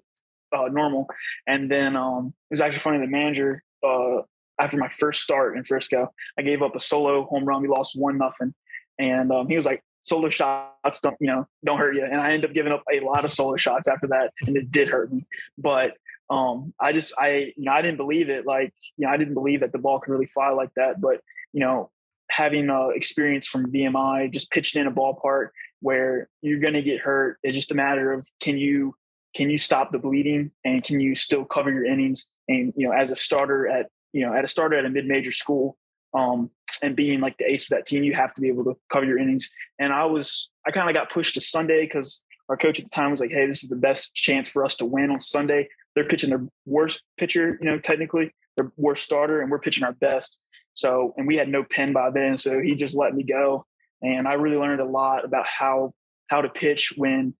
uh, 0.54 0.68
normal. 0.72 1.08
And 1.48 1.70
then 1.70 1.96
um, 1.96 2.34
it 2.50 2.54
was 2.54 2.62
actually 2.62 2.80
funny. 2.80 3.00
The 3.00 3.08
manager 3.08 3.64
uh, 3.86 4.22
after 4.60 4.78
my 4.78 4.90
first 4.90 5.22
start 5.22 5.58
in 5.58 5.64
Frisco, 5.64 6.14
I 6.38 6.42
gave 6.42 6.62
up 6.62 6.76
a 6.76 6.80
solo 6.80 7.26
home 7.26 7.46
run. 7.46 7.62
We 7.62 7.68
lost 7.68 7.98
one 7.98 8.18
nothing, 8.18 8.54
and 8.98 9.32
um, 9.32 9.48
he 9.48 9.56
was 9.56 9.66
like, 9.66 9.84
"Solo 10.02 10.30
shots 10.30 11.00
don't 11.00 11.16
you 11.20 11.28
know 11.28 11.48
don't 11.66 11.78
hurt 11.78 11.96
you." 11.96 12.04
And 12.04 12.20
I 12.20 12.32
ended 12.32 12.50
up 12.50 12.54
giving 12.54 12.74
up 12.74 12.84
a 12.92 13.00
lot 13.00 13.26
of 13.26 13.32
solo 13.32 13.56
shots 13.58 13.88
after 13.88 14.08
that, 14.08 14.32
and 14.46 14.58
it 14.58 14.72
did 14.72 14.90
hurt 14.90 15.12
me. 15.12 15.26
But 15.58 15.94
um, 16.30 16.74
I 16.80 16.94
just 16.94 17.14
I 17.18 17.54
you 17.56 17.66
know 17.66 17.72
I 17.72 17.82
didn't 17.82 17.98
believe 17.98 18.30
it. 18.30 18.46
Like 18.46 18.74
you 18.98 19.06
know 19.06 19.14
I 19.14 19.18
didn't 19.18 19.34
believe 19.34 19.62
that 19.62 19.72
the 19.72 19.80
ball 19.80 20.00
could 20.00 20.12
really 20.12 20.26
fly 20.26 20.50
like 20.50 20.74
that. 20.76 21.02
But 21.02 21.22
you 21.54 21.60
know 21.60 21.92
having 22.30 22.70
uh, 22.70 22.88
experience 22.90 23.48
from 23.48 23.72
VMI, 23.72 24.32
just 24.32 24.52
pitching 24.52 24.82
in 24.82 24.88
a 24.88 24.92
ballpark 24.92 25.50
where 25.82 26.30
you're 26.42 26.60
going 26.60 26.74
to 26.74 26.82
get 26.82 27.00
hurt. 27.00 27.38
It's 27.42 27.56
just 27.56 27.72
a 27.72 27.76
matter 27.76 28.12
of 28.12 28.28
can 28.40 28.58
you 28.58 28.96
can 29.36 29.50
you 29.50 29.58
stop 29.58 29.92
the 29.92 30.00
bleeding 30.00 30.52
and 30.66 30.84
can 30.84 31.00
you 31.00 31.16
still 31.16 31.46
cover 31.46 31.72
your 31.72 31.86
innings? 31.86 32.28
And 32.48 32.74
you 32.76 32.88
know, 32.88 32.94
as 32.94 33.12
a 33.12 33.16
starter 33.16 33.68
at 33.68 33.88
you 34.14 34.26
know 34.26 34.34
at 34.34 34.44
a 34.44 34.48
starter 34.48 34.78
at 34.78 34.86
a 34.86 34.90
mid-major 34.90 35.32
school, 35.32 35.78
um, 36.14 36.50
and 36.82 36.96
being 36.96 37.20
like 37.20 37.38
the 37.38 37.50
ace 37.50 37.64
of 37.64 37.70
that 37.70 37.86
team, 37.86 38.04
you 38.04 38.14
have 38.14 38.34
to 38.34 38.42
be 38.42 38.48
able 38.48 38.64
to 38.66 38.78
cover 38.90 39.06
your 39.06 39.18
innings. 39.18 39.52
And 39.80 39.94
I 39.94 40.06
was 40.06 40.52
I 40.68 40.72
kind 40.72 40.90
of 40.90 40.94
got 40.94 41.10
pushed 41.10 41.36
to 41.36 41.42
Sunday 41.42 41.86
because 41.86 42.24
our 42.50 42.58
coach 42.58 42.80
at 42.80 42.86
the 42.86 42.90
time 42.90 43.12
was 43.12 43.20
like, 43.20 43.32
"Hey, 43.32 43.46
this 43.46 43.64
is 43.64 43.70
the 43.70 43.78
best 43.78 44.14
chance 44.16 44.50
for 44.50 44.66
us 44.66 44.76
to 44.76 44.86
win 44.86 45.12
on 45.12 45.20
Sunday." 45.20 45.70
They're 46.00 46.08
pitching 46.08 46.30
their 46.30 46.48
worst 46.66 47.04
pitcher, 47.18 47.60
you 47.62 47.70
know, 47.70 47.78
technically 47.78 48.34
their 48.56 48.72
worst 48.78 49.04
starter, 49.04 49.42
and 49.42 49.52
we're 49.52 49.60
pitching 49.60 49.84
our 49.84 49.92
best. 49.92 50.40
So, 50.74 51.14
and 51.18 51.28
we 51.28 51.36
had 51.36 51.50
no 51.50 51.66
pen 51.66 51.92
by 51.92 52.10
then, 52.10 52.38
so 52.38 52.62
he 52.62 52.74
just 52.74 52.96
let 52.96 53.14
me 53.14 53.24
go, 53.24 53.66
and 54.02 54.26
I 54.26 54.36
really 54.36 54.56
learned 54.56 54.80
a 54.80 54.86
lot 54.86 55.26
about 55.26 55.46
how 55.46 55.94
how 56.28 56.42
to 56.42 56.48
pitch 56.48 56.94
when 56.96 57.34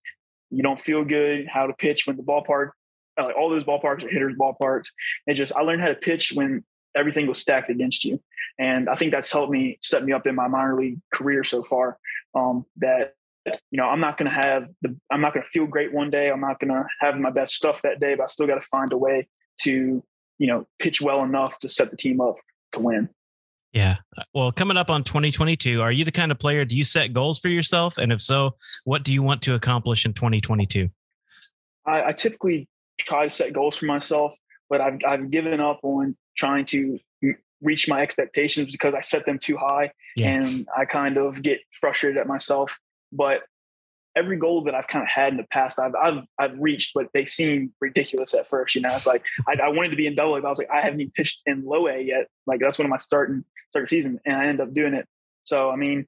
you 0.50 0.62
don't 0.62 0.78
feel 0.78 1.06
good, 1.06 1.46
how 1.48 1.68
to 1.68 1.72
pitch 1.72 2.06
when 2.06 2.18
the 2.18 2.22
ballpark, 2.22 2.72
uh, 3.18 3.30
all 3.30 3.48
those 3.48 3.64
ballparks 3.64 4.04
are 4.04 4.10
hitters' 4.10 4.34
ballparks. 4.38 4.88
And 5.26 5.34
just 5.34 5.56
I 5.56 5.62
learned 5.62 5.80
how 5.80 5.88
to 5.88 5.94
pitch 5.94 6.32
when 6.34 6.62
everything 6.94 7.26
was 7.26 7.38
stacked 7.38 7.70
against 7.70 8.04
you, 8.04 8.20
and 8.58 8.90
I 8.90 8.94
think 8.94 9.10
that's 9.10 9.32
helped 9.32 9.50
me 9.50 9.78
set 9.80 10.04
me 10.04 10.12
up 10.12 10.26
in 10.26 10.34
my 10.34 10.48
minor 10.48 10.76
league 10.76 10.98
career 11.10 11.44
so 11.44 11.62
far. 11.62 11.96
Um, 12.34 12.66
that 12.76 13.14
you 13.70 13.76
know 13.76 13.84
I'm 13.84 14.00
not 14.00 14.18
going 14.18 14.30
to 14.30 14.36
have 14.36 14.68
the 14.82 14.96
I'm 15.10 15.20
not 15.20 15.34
going 15.34 15.44
to 15.44 15.50
feel 15.50 15.66
great 15.66 15.92
one 15.92 16.10
day. 16.10 16.30
I'm 16.30 16.40
not 16.40 16.60
going 16.60 16.70
to 16.70 16.84
have 17.00 17.16
my 17.18 17.30
best 17.30 17.54
stuff 17.54 17.82
that 17.82 18.00
day, 18.00 18.14
but 18.14 18.24
I 18.24 18.26
still 18.26 18.46
got 18.46 18.60
to 18.60 18.66
find 18.66 18.92
a 18.92 18.98
way 18.98 19.28
to 19.62 20.02
you 20.38 20.46
know 20.46 20.66
pitch 20.78 21.00
well 21.00 21.22
enough 21.22 21.58
to 21.60 21.68
set 21.68 21.90
the 21.90 21.96
team 21.96 22.20
up 22.20 22.36
to 22.72 22.80
win. 22.80 23.08
Yeah. 23.72 23.96
Well, 24.34 24.50
coming 24.50 24.76
up 24.76 24.90
on 24.90 25.04
2022, 25.04 25.80
are 25.80 25.92
you 25.92 26.04
the 26.04 26.10
kind 26.10 26.32
of 26.32 26.40
player, 26.40 26.64
do 26.64 26.76
you 26.76 26.84
set 26.84 27.12
goals 27.12 27.38
for 27.38 27.46
yourself? 27.46 27.98
And 27.98 28.10
if 28.10 28.20
so, 28.20 28.56
what 28.82 29.04
do 29.04 29.12
you 29.12 29.22
want 29.22 29.42
to 29.42 29.54
accomplish 29.54 30.04
in 30.04 30.12
2022? 30.12 30.90
I, 31.86 32.08
I 32.08 32.12
typically 32.12 32.68
try 32.98 33.24
to 33.24 33.30
set 33.30 33.52
goals 33.52 33.76
for 33.76 33.86
myself, 33.86 34.36
but 34.68 34.80
I've, 34.80 34.98
I've 35.06 35.30
given 35.30 35.60
up 35.60 35.78
on 35.84 36.16
trying 36.36 36.64
to 36.66 36.98
reach 37.62 37.88
my 37.88 38.00
expectations 38.00 38.72
because 38.72 38.94
I 38.94 39.00
set 39.00 39.26
them 39.26 39.38
too 39.38 39.56
high 39.56 39.92
yeah. 40.16 40.30
and 40.30 40.66
I 40.76 40.84
kind 40.84 41.16
of 41.16 41.42
get 41.42 41.60
frustrated 41.70 42.18
at 42.18 42.26
myself. 42.26 42.78
But 43.12 43.42
every 44.16 44.36
goal 44.36 44.62
that 44.64 44.74
I've 44.74 44.88
kind 44.88 45.02
of 45.02 45.08
had 45.08 45.32
in 45.32 45.36
the 45.36 45.44
past, 45.44 45.78
I've 45.78 45.94
I've, 45.94 46.24
I've 46.38 46.58
reached, 46.58 46.92
but 46.94 47.08
they 47.14 47.24
seem 47.24 47.72
ridiculous 47.80 48.34
at 48.34 48.46
first. 48.46 48.74
You 48.74 48.82
know, 48.82 48.94
it's 48.94 49.06
like 49.06 49.24
I, 49.48 49.56
I 49.62 49.68
wanted 49.68 49.90
to 49.90 49.96
be 49.96 50.06
in 50.06 50.14
double 50.14 50.34
but 50.34 50.44
I 50.44 50.48
was 50.48 50.58
like, 50.58 50.70
I 50.70 50.80
haven't 50.80 51.00
even 51.00 51.12
pitched 51.12 51.42
in 51.46 51.64
low 51.64 51.88
A 51.88 51.98
yet. 52.00 52.28
Like 52.46 52.60
that's 52.60 52.78
one 52.78 52.86
of 52.86 52.90
my 52.90 52.98
starting 52.98 53.44
start 53.70 53.90
season, 53.90 54.18
and 54.24 54.36
I 54.36 54.46
end 54.46 54.60
up 54.60 54.72
doing 54.74 54.94
it. 54.94 55.06
So 55.44 55.70
I 55.70 55.76
mean, 55.76 56.06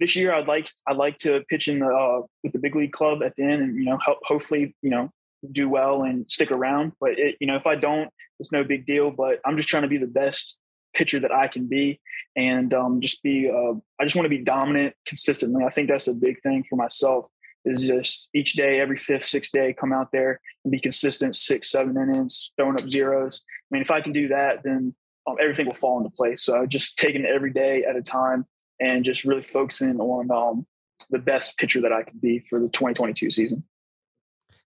this 0.00 0.16
year 0.16 0.34
I'd 0.34 0.48
like 0.48 0.68
I'd 0.86 0.96
like 0.96 1.18
to 1.18 1.44
pitch 1.48 1.68
in 1.68 1.80
the 1.80 1.86
uh, 1.86 2.22
with 2.42 2.52
the 2.52 2.58
big 2.58 2.74
league 2.74 2.92
club 2.92 3.22
at 3.22 3.36
the 3.36 3.44
end, 3.44 3.62
and 3.62 3.76
you 3.76 3.84
know, 3.84 3.98
help, 3.98 4.18
hopefully 4.22 4.74
you 4.82 4.90
know 4.90 5.10
do 5.50 5.68
well 5.68 6.02
and 6.02 6.30
stick 6.30 6.50
around. 6.50 6.92
But 7.00 7.18
it, 7.18 7.36
you 7.40 7.46
know, 7.46 7.56
if 7.56 7.66
I 7.66 7.74
don't, 7.74 8.10
it's 8.38 8.52
no 8.52 8.64
big 8.64 8.86
deal. 8.86 9.10
But 9.10 9.40
I'm 9.44 9.56
just 9.56 9.68
trying 9.68 9.82
to 9.82 9.88
be 9.88 9.98
the 9.98 10.06
best 10.06 10.58
pitcher 10.94 11.20
that 11.20 11.32
I 11.32 11.48
can 11.48 11.66
be, 11.66 12.00
and 12.36 12.72
um, 12.74 13.00
just 13.00 13.22
be. 13.22 13.50
Uh, 13.50 13.74
I 14.00 14.04
just 14.04 14.16
want 14.16 14.26
to 14.26 14.36
be 14.36 14.42
dominant 14.42 14.94
consistently. 15.06 15.64
I 15.64 15.70
think 15.70 15.88
that's 15.88 16.08
a 16.08 16.14
big 16.14 16.40
thing 16.42 16.64
for 16.64 16.76
myself. 16.76 17.28
Is 17.64 17.86
just 17.86 18.28
each 18.34 18.54
day, 18.54 18.80
every 18.80 18.96
fifth, 18.96 19.22
sixth 19.22 19.52
day, 19.52 19.72
come 19.72 19.92
out 19.92 20.10
there 20.10 20.40
and 20.64 20.72
be 20.72 20.80
consistent, 20.80 21.36
six, 21.36 21.70
seven 21.70 21.96
innings, 21.96 22.52
throwing 22.56 22.74
up 22.74 22.88
zeros. 22.88 23.42
I 23.46 23.68
mean, 23.70 23.82
if 23.82 23.90
I 23.92 24.00
can 24.00 24.12
do 24.12 24.28
that, 24.28 24.64
then 24.64 24.94
um, 25.28 25.36
everything 25.40 25.66
will 25.66 25.74
fall 25.74 25.98
into 25.98 26.10
place. 26.10 26.42
So 26.42 26.66
just 26.66 26.98
taking 26.98 27.22
it 27.22 27.30
every 27.32 27.52
day 27.52 27.84
at 27.84 27.94
a 27.94 28.02
time 28.02 28.46
and 28.80 29.04
just 29.04 29.24
really 29.24 29.42
focusing 29.42 30.00
on 30.00 30.30
um, 30.32 30.66
the 31.10 31.18
best 31.18 31.56
pitcher 31.56 31.80
that 31.82 31.92
I 31.92 32.02
can 32.02 32.18
be 32.18 32.40
for 32.40 32.58
the 32.58 32.68
2022 32.68 33.30
season. 33.30 33.62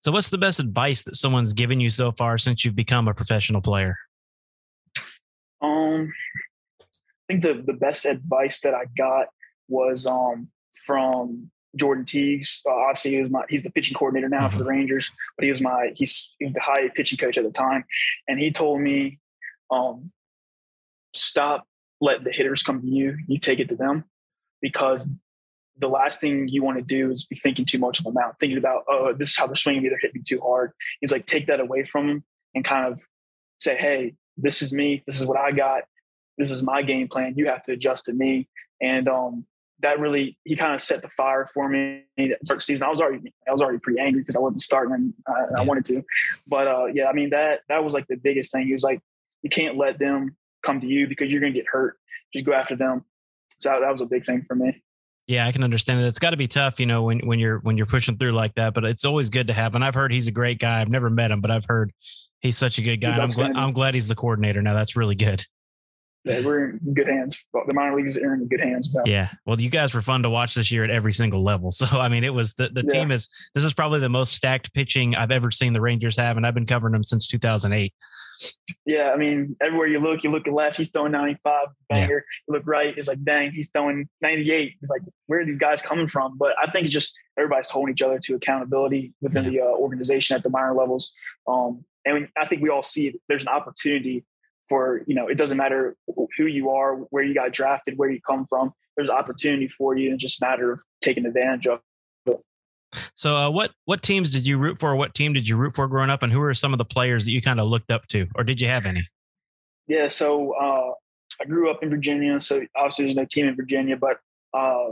So, 0.02 0.12
what's 0.12 0.30
the 0.30 0.38
best 0.38 0.60
advice 0.60 1.04
that 1.04 1.16
someone's 1.16 1.54
given 1.54 1.80
you 1.80 1.90
so 1.90 2.12
far 2.12 2.38
since 2.38 2.66
you've 2.66 2.76
become 2.76 3.08
a 3.08 3.14
professional 3.14 3.62
player? 3.62 3.98
I 6.00 7.26
think 7.28 7.42
the 7.42 7.64
the 7.66 7.78
best 7.78 8.06
advice 8.06 8.62
that 8.62 8.74
I 8.74 8.86
got 8.98 9.28
was 9.68 10.06
um 10.06 10.50
from 10.86 11.52
Jordan 11.76 12.06
Tiegs. 12.06 12.62
Uh, 12.68 12.74
obviously, 12.74 13.12
he 13.12 13.22
was 13.22 13.30
my 13.30 13.44
he's 13.50 13.64
the 13.64 13.72
pitching 13.72 13.96
coordinator 13.96 14.30
now 14.30 14.50
for 14.50 14.58
the 14.58 14.64
mm-hmm. 14.64 14.72
Rangers, 14.72 15.12
but 15.38 15.44
he 15.44 15.50
was 15.50 15.62
my 15.62 15.92
he's 15.96 16.36
the 16.40 16.54
high 16.60 16.90
pitching 16.90 17.18
coach 17.18 17.38
at 17.38 17.44
the 17.44 17.52
time, 17.52 17.86
and 18.28 18.40
he 18.40 18.52
told 18.52 18.82
me, 18.82 19.20
um, 19.70 20.12
stop 21.14 21.66
let 22.02 22.24
the 22.24 22.32
hitters 22.32 22.64
come 22.64 22.82
to 22.82 22.88
you. 22.88 23.16
You 23.28 23.40
take 23.40 23.60
it 23.60 23.70
to 23.70 23.76
them 23.76 24.06
because 24.62 25.08
the 25.78 25.88
last 25.88 26.20
thing 26.20 26.48
you 26.48 26.64
want 26.64 26.78
to 26.78 26.84
do 26.84 27.12
is 27.12 27.26
be 27.26 27.36
thinking 27.36 27.64
too 27.64 27.80
much 27.80 28.00
of 28.00 28.06
the 28.06 28.12
mound, 28.12 28.34
thinking 28.40 28.58
about, 28.58 28.84
oh, 28.90 29.14
this 29.14 29.30
is 29.30 29.38
how 29.38 29.46
they're 29.46 29.56
swinging 29.56 29.84
me. 29.84 29.90
They're 29.90 30.00
hitting 30.02 30.20
me 30.20 30.24
too 30.26 30.42
hard. 30.42 30.72
He's 31.00 31.12
like, 31.12 31.26
take 31.26 31.48
that 31.48 31.60
away 31.60 31.84
from 31.84 32.08
them 32.08 32.24
and 32.54 32.66
kind 32.66 32.92
of 32.92 33.02
say, 33.60 33.78
hey, 33.78 34.16
this 34.38 34.62
is 34.62 34.74
me. 34.74 35.04
This 35.06 35.20
is 35.20 35.28
what 35.28 35.38
I 35.38 35.52
got. 35.52 35.84
This 36.38 36.52
is 36.52 36.64
my 36.64 36.82
game 36.82 37.08
plan. 37.08 37.34
You 37.36 37.48
have 37.48 37.64
to 37.64 37.74
adjust 37.74 38.06
to 38.06 38.14
me. 38.14 38.48
And 38.82 39.08
um, 39.08 39.46
that 39.82 40.00
really, 40.00 40.38
he 40.44 40.56
kind 40.56 40.74
of 40.74 40.82
set 40.82 41.02
the 41.02 41.10
fire 41.10 41.48
for 41.54 41.70
me. 41.70 42.04
Start 42.44 42.60
the 42.60 42.62
season, 42.62 42.88
I 42.88 42.90
was 42.90 43.02
already, 43.02 43.34
I 43.48 43.52
was 43.52 43.62
already 43.62 43.80
pretty 43.80 44.00
angry 44.00 44.22
because 44.22 44.36
I 44.36 44.40
wasn't 44.40 44.62
starting 44.62 44.94
and 44.94 45.14
I, 45.28 45.62
I 45.62 45.64
wanted 45.64 45.86
to. 45.86 46.04
But 46.48 46.68
uh, 46.68 46.86
yeah, 46.94 47.08
I 47.08 47.14
mean 47.14 47.32
that 47.32 47.62
that 47.70 47.84
was 47.84 47.94
like 47.94 48.08
the 48.08 48.18
biggest 48.18 48.52
thing. 48.52 48.66
He 48.66 48.74
was 48.74 48.84
like, 48.84 49.02
you 49.44 49.50
can't 49.50 49.78
let 49.78 50.00
them 50.00 50.36
come 50.64 50.80
to 50.82 50.88
you 50.88 51.08
because 51.08 51.32
you're 51.32 51.42
going 51.42 51.54
to 51.54 51.60
get 51.60 51.68
hurt. 51.68 51.98
Just 52.34 52.46
go 52.46 52.54
after 52.54 52.76
them. 52.76 53.06
So 53.60 53.70
that 53.70 53.92
was 53.92 54.02
a 54.02 54.06
big 54.06 54.26
thing 54.26 54.44
for 54.48 54.56
me. 54.56 54.82
Yeah, 55.28 55.48
I 55.48 55.52
can 55.52 55.64
understand 55.64 56.02
it. 56.02 56.08
It's 56.08 56.20
got 56.20 56.32
to 56.32 56.38
be 56.38 56.48
tough, 56.48 56.80
you 56.80 56.86
know, 56.86 57.04
when 57.04 57.20
when 57.20 57.40
you're 57.40 57.60
when 57.60 57.78
you're 57.78 57.86
pushing 57.86 58.18
through 58.18 58.32
like 58.32 58.54
that. 58.56 58.74
But 58.74 58.86
it's 58.86 59.06
always 59.06 59.30
good 59.30 59.48
to 59.48 59.54
have. 59.54 59.76
And 59.76 59.84
I've 59.84 59.94
heard 59.94 60.12
he's 60.12 60.28
a 60.28 60.32
great 60.32 60.60
guy. 60.60 60.82
I've 60.82 60.90
never 60.90 61.10
met 61.10 61.32
him, 61.32 61.42
but 61.42 61.52
I've 61.52 61.66
heard 61.66 61.94
he's 62.42 62.58
such 62.58 62.80
a 62.80 62.82
good 62.82 62.98
guy. 62.98 63.12
I'm 63.12 63.28
glad, 63.28 63.52
I'm 63.56 63.74
glad 63.74 63.94
he's 63.94 64.08
the 64.08 64.16
coordinator 64.16 64.62
now. 64.62 64.74
That's 64.74 64.96
really 64.96 65.16
good. 65.16 65.46
Yeah, 66.24 66.46
we're 66.46 66.70
in 66.70 66.94
good 66.94 67.08
hands. 67.08 67.44
The 67.52 67.74
minor 67.74 67.96
leagues 67.96 68.16
are 68.18 68.36
in 68.36 68.48
good 68.48 68.62
hands. 68.62 68.94
Now. 68.94 69.02
Yeah. 69.06 69.30
Well, 69.46 69.60
you 69.60 69.72
guys 69.72 69.94
were 69.94 70.04
fun 70.04 70.22
to 70.22 70.30
watch 70.30 70.54
this 70.54 70.72
year 70.72 70.84
at 70.84 70.92
every 70.92 71.14
single 71.14 71.44
level. 71.44 71.72
So, 71.82 72.00
I 72.00 72.10
mean, 72.10 72.24
it 72.24 72.34
was 72.34 72.54
the, 72.54 72.70
the 72.70 72.84
yeah. 72.86 73.00
team 73.00 73.12
is, 73.12 73.28
this 73.56 73.64
is 73.64 73.74
probably 73.74 74.00
the 74.00 74.10
most 74.10 74.34
stacked 74.34 74.72
pitching 74.74 75.16
I've 75.16 75.32
ever 75.32 75.50
seen 75.50 75.74
the 75.74 75.82
Rangers 75.82 76.16
have. 76.18 76.38
And 76.38 76.46
I've 76.46 76.54
been 76.54 76.68
covering 76.68 76.92
them 76.92 77.04
since 77.04 77.28
2008. 77.28 77.92
Yeah. 78.86 79.12
I 79.12 79.18
mean, 79.18 79.56
everywhere 79.62 79.88
you 79.88 80.00
look, 80.00 80.24
you 80.24 80.32
look 80.32 80.48
at 80.48 80.54
left, 80.54 80.78
he's 80.78 80.90
throwing 80.90 81.12
95 81.12 81.68
banger. 81.90 82.08
Yeah. 82.08 82.20
You 82.48 82.54
look 82.54 82.64
right, 82.66 82.98
it's 82.98 83.08
like, 83.08 83.24
dang, 83.24 83.52
he's 83.52 83.70
throwing 83.70 84.10
98. 84.22 84.74
It's 84.82 84.90
like, 84.90 85.02
where 85.28 85.42
are 85.42 85.46
these 85.46 85.60
guys 85.60 85.82
coming 85.82 86.08
from? 86.08 86.38
But 86.38 86.56
I 86.62 86.70
think 86.70 86.86
it's 86.86 86.94
just 86.94 87.18
everybody's 87.38 87.70
holding 87.70 87.94
each 87.94 88.02
other 88.02 88.20
to 88.20 88.36
accountability 88.36 89.14
within 89.22 89.46
yeah. 89.46 89.50
the 89.50 89.62
uh, 89.62 89.66
organization 89.66 90.36
at 90.36 90.44
the 90.44 90.50
minor 90.50 90.74
levels. 90.74 91.12
Um, 91.48 91.86
and 92.06 92.28
I 92.38 92.46
think 92.46 92.62
we 92.62 92.70
all 92.70 92.84
see 92.84 93.08
it. 93.08 93.16
there's 93.28 93.44
an 93.44 93.50
opportunity 93.50 94.26
for 94.70 95.02
you 95.08 95.16
know 95.16 95.28
it 95.28 95.38
doesn't 95.38 95.58
matter 95.58 95.98
who 96.38 96.46
you 96.46 96.70
are 96.70 96.96
where 97.10 97.24
you 97.24 97.34
got 97.34 97.52
drafted 97.52 97.98
where 97.98 98.10
you 98.10 98.22
come 98.22 98.46
from 98.46 98.72
there's 98.96 99.10
opportunity 99.10 99.68
for 99.68 99.96
you 99.96 100.12
and 100.12 100.20
just 100.20 100.42
matter 100.42 100.72
of 100.72 100.84
taking 101.02 101.26
advantage 101.26 101.68
of. 101.68 101.80
So 103.16 103.36
uh, 103.36 103.50
what 103.50 103.72
what 103.86 104.02
teams 104.02 104.32
did 104.32 104.46
you 104.46 104.58
root 104.58 104.78
for 104.78 104.96
what 104.96 105.14
team 105.14 105.34
did 105.34 105.48
you 105.48 105.56
root 105.56 105.74
for 105.74 105.88
growing 105.88 106.10
up 106.10 106.24
and 106.24 106.32
who 106.32 106.42
are 106.42 106.54
some 106.54 106.74
of 106.74 106.78
the 106.78 106.86
players 106.86 107.26
that 107.26 107.32
you 107.32 107.42
kind 107.42 107.60
of 107.60 107.68
looked 107.68 107.92
up 107.92 108.08
to 108.08 108.28
or 108.36 108.44
did 108.44 108.60
you 108.60 108.68
have 108.68 108.86
any 108.86 109.02
yeah 109.88 110.08
so 110.08 110.52
uh, 110.54 110.94
i 111.42 111.46
grew 111.46 111.70
up 111.70 111.84
in 111.84 111.90
virginia 111.90 112.42
so 112.42 112.66
obviously 112.76 113.06
there's 113.06 113.16
no 113.16 113.26
team 113.26 113.48
in 113.48 113.56
virginia 113.56 113.96
but 113.96 114.18
uh, 114.54 114.92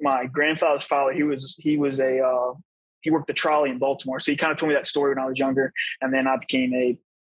my 0.00 0.26
grandfather's 0.26 0.84
father 0.84 1.12
he 1.12 1.22
was 1.22 1.56
he 1.58 1.76
was 1.76 2.00
a 2.00 2.20
uh, 2.20 2.52
he 3.00 3.10
worked 3.10 3.26
the 3.26 3.32
trolley 3.32 3.70
in 3.70 3.78
baltimore 3.78 4.20
so 4.20 4.30
he 4.30 4.36
kind 4.36 4.52
of 4.52 4.58
told 4.58 4.68
me 4.68 4.74
that 4.74 4.86
story 4.86 5.14
when 5.14 5.22
i 5.22 5.26
was 5.26 5.38
younger 5.38 5.72
and 6.00 6.12
then 6.12 6.26
i 6.26 6.36
became 6.36 6.74
a 6.74 6.96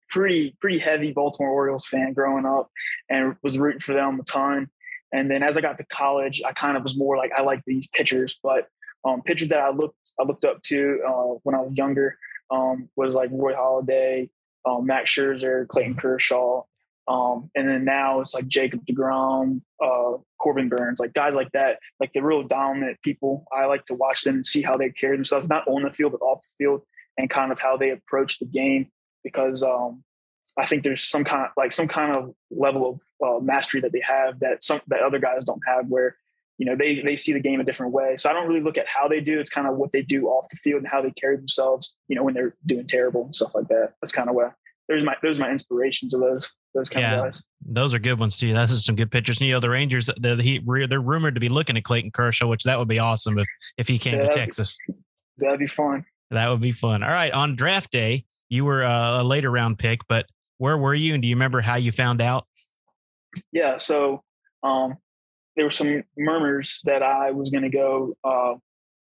pretty 0.09 0.55
pretty 0.61 0.79
heavy 0.79 1.11
Baltimore 1.11 1.51
Orioles 1.51 1.87
fan 1.87 2.13
growing 2.13 2.45
up, 2.45 2.69
and 3.09 3.35
was 3.43 3.57
rooting 3.57 3.79
for 3.79 3.93
them 3.93 4.19
a 4.19 4.23
ton. 4.23 4.69
And 5.11 5.29
then 5.29 5.43
as 5.43 5.57
I 5.57 5.61
got 5.61 5.77
to 5.77 5.85
college, 5.85 6.41
I 6.45 6.51
kind 6.51 6.77
of 6.77 6.83
was 6.83 6.97
more 6.97 7.17
like 7.17 7.31
I 7.37 7.41
like 7.41 7.61
these 7.65 7.87
pitchers, 7.87 8.39
but 8.41 8.67
um, 9.05 9.21
pitchers 9.21 9.49
that 9.49 9.59
I 9.59 9.69
looked 9.69 10.11
I 10.19 10.23
looked 10.23 10.45
up 10.45 10.61
to 10.63 10.99
uh, 11.07 11.39
when 11.43 11.55
I 11.55 11.61
was 11.61 11.73
younger 11.75 12.17
um, 12.51 12.89
was 12.95 13.15
like 13.15 13.29
Roy 13.31 13.53
Halladay, 13.53 14.29
um, 14.65 14.85
Max 14.85 15.11
Scherzer, 15.11 15.67
Clayton 15.67 15.95
Kershaw, 15.95 16.63
um, 17.07 17.49
and 17.55 17.67
then 17.67 17.85
now 17.85 18.21
it's 18.21 18.33
like 18.33 18.47
Jacob 18.47 18.85
Degrom, 18.85 19.61
uh, 19.83 20.17
Corbin 20.39 20.69
Burnes, 20.69 20.99
like 20.99 21.13
guys 21.13 21.35
like 21.35 21.51
that, 21.51 21.79
like 21.99 22.11
the 22.11 22.23
real 22.23 22.43
dominant 22.43 23.01
people. 23.03 23.45
I 23.55 23.65
like 23.65 23.85
to 23.85 23.93
watch 23.93 24.23
them 24.23 24.35
and 24.35 24.45
see 24.45 24.61
how 24.61 24.75
they 24.75 24.89
carry 24.89 25.15
themselves, 25.15 25.47
not 25.47 25.67
on 25.67 25.83
the 25.83 25.91
field 25.91 26.13
but 26.13 26.25
off 26.25 26.41
the 26.41 26.65
field, 26.65 26.81
and 27.17 27.29
kind 27.29 27.51
of 27.51 27.59
how 27.59 27.77
they 27.77 27.91
approach 27.91 28.39
the 28.39 28.45
game 28.45 28.87
because 29.23 29.63
um, 29.63 30.03
I 30.57 30.65
think 30.65 30.83
there's 30.83 31.03
some 31.03 31.23
kind 31.23 31.45
of 31.45 31.51
like 31.57 31.73
some 31.73 31.87
kind 31.87 32.15
of 32.15 32.33
level 32.49 32.89
of 32.89 33.01
uh, 33.27 33.39
mastery 33.43 33.81
that 33.81 33.91
they 33.91 34.01
have 34.01 34.39
that 34.39 34.63
some 34.63 34.81
that 34.87 35.01
other 35.01 35.19
guys 35.19 35.43
don't 35.45 35.61
have 35.67 35.87
where 35.87 36.15
you 36.57 36.65
know 36.65 36.75
they 36.75 37.01
they 37.01 37.15
see 37.15 37.33
the 37.33 37.39
game 37.39 37.59
a 37.59 37.63
different 37.63 37.93
way. 37.93 38.15
So 38.15 38.29
I 38.29 38.33
don't 38.33 38.47
really 38.47 38.61
look 38.61 38.77
at 38.77 38.87
how 38.87 39.07
they 39.07 39.21
do. 39.21 39.39
It's 39.39 39.49
kind 39.49 39.67
of 39.67 39.75
what 39.75 39.91
they 39.91 40.01
do 40.01 40.27
off 40.27 40.47
the 40.49 40.55
field 40.55 40.79
and 40.79 40.87
how 40.87 41.01
they 41.01 41.11
carry 41.11 41.37
themselves. 41.37 41.93
You 42.07 42.15
know 42.15 42.23
when 42.23 42.33
they're 42.33 42.55
doing 42.65 42.87
terrible 42.87 43.25
and 43.25 43.35
stuff 43.35 43.53
like 43.55 43.67
that. 43.67 43.93
That's 44.01 44.11
kind 44.11 44.29
of 44.29 44.35
where 44.35 44.55
there's 44.87 45.03
my 45.03 45.15
those 45.21 45.39
are 45.39 45.43
my 45.43 45.51
inspirations 45.51 46.13
of 46.13 46.21
those 46.21 46.51
those 46.73 46.89
kind 46.89 47.03
yeah, 47.03 47.15
of 47.15 47.23
guys. 47.25 47.41
Those 47.65 47.93
are 47.93 47.99
good 47.99 48.19
ones 48.19 48.37
too. 48.37 48.53
That's 48.53 48.85
some 48.85 48.95
good 48.95 49.11
pitchers. 49.11 49.41
You 49.41 49.53
know 49.53 49.59
the 49.59 49.69
Rangers 49.69 50.09
they're, 50.17 50.35
they're 50.35 51.01
rumored 51.01 51.35
to 51.35 51.41
be 51.41 51.49
looking 51.49 51.77
at 51.77 51.83
Clayton 51.83 52.11
Kershaw, 52.11 52.47
which 52.47 52.63
that 52.63 52.77
would 52.77 52.87
be 52.87 52.99
awesome 52.99 53.37
if 53.37 53.47
if 53.77 53.87
he 53.87 53.97
came 53.97 54.19
yeah, 54.19 54.27
to 54.27 54.33
Texas. 54.33 54.77
that'd 55.37 55.59
be 55.59 55.67
fun. 55.67 56.05
That 56.31 56.49
would 56.49 56.61
be 56.61 56.71
fun. 56.71 57.03
All 57.03 57.09
right, 57.09 57.31
on 57.31 57.55
draft 57.55 57.91
day, 57.91 58.25
you 58.49 58.65
were 58.65 58.83
a 58.83 59.23
later 59.23 59.51
round 59.51 59.79
pick, 59.79 60.01
but 60.07 60.25
where 60.57 60.77
were 60.77 60.93
you 60.93 61.13
and 61.13 61.21
do 61.21 61.27
you 61.27 61.35
remember 61.35 61.61
how 61.61 61.75
you 61.75 61.91
found 61.91 62.21
out? 62.21 62.45
Yeah, 63.51 63.77
so 63.77 64.23
um, 64.63 64.97
there 65.55 65.65
were 65.65 65.71
some 65.71 66.03
murmurs 66.17 66.81
that 66.83 67.01
I 67.01 67.31
was 67.31 67.49
going 67.49 67.63
to 67.63 67.69
go 67.69 68.15
uh, 68.23 68.55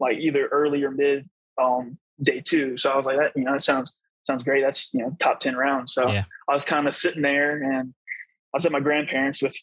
like 0.00 0.19
either 0.19 0.47
early 0.47 0.83
or 0.83 0.90
mid 0.90 1.28
um, 1.61 1.99
day 2.23 2.43
two. 2.45 2.76
So 2.76 2.90
I 2.90 2.97
was 2.97 3.07
like, 3.07 3.19
that 3.19 3.33
you 3.37 3.45
know, 3.45 3.52
that 3.52 3.62
sounds 3.62 3.97
sounds 4.25 4.43
great. 4.43 4.62
That's 4.62 4.93
you 4.95 5.00
know 5.02 5.17
top 5.19 5.40
ten 5.40 5.57
rounds. 5.57 5.93
So 5.93 6.09
yeah. 6.09 6.25
I 6.49 6.55
was 6.55 6.64
kind 6.64 6.87
of 6.87 6.95
sitting 6.95 7.23
there, 7.23 7.62
and 7.62 7.95
I 8.55 8.57
was 8.57 8.67
at 8.67 8.73
my 8.73 8.81
grandparents 8.81 9.43
with 9.43 9.57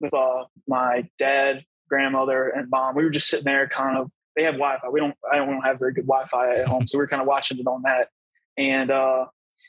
with 0.00 0.14
uh, 0.14 0.44
my 0.66 1.08
dad, 1.18 1.64
grandmother, 1.88 2.48
and 2.48 2.68
mom. 2.70 2.94
We 2.94 3.04
were 3.04 3.10
just 3.10 3.28
sitting 3.28 3.44
there, 3.44 3.68
kind 3.68 3.96
of. 3.96 4.12
They 4.36 4.44
have 4.44 4.54
Wi-Fi. 4.54 4.88
We 4.90 5.00
don't. 5.00 5.14
I 5.30 5.36
don't 5.36 5.62
have 5.62 5.78
very 5.78 5.92
good 5.92 6.06
Wi-Fi 6.06 6.50
at 6.60 6.66
home, 6.66 6.86
so 6.86 6.98
we 6.98 7.04
are 7.04 7.08
kind 7.08 7.22
of 7.22 7.28
watching 7.28 7.58
it 7.58 7.66
on 7.66 7.82
that. 7.82 8.08
And 8.56 8.90
uh, 8.90 9.26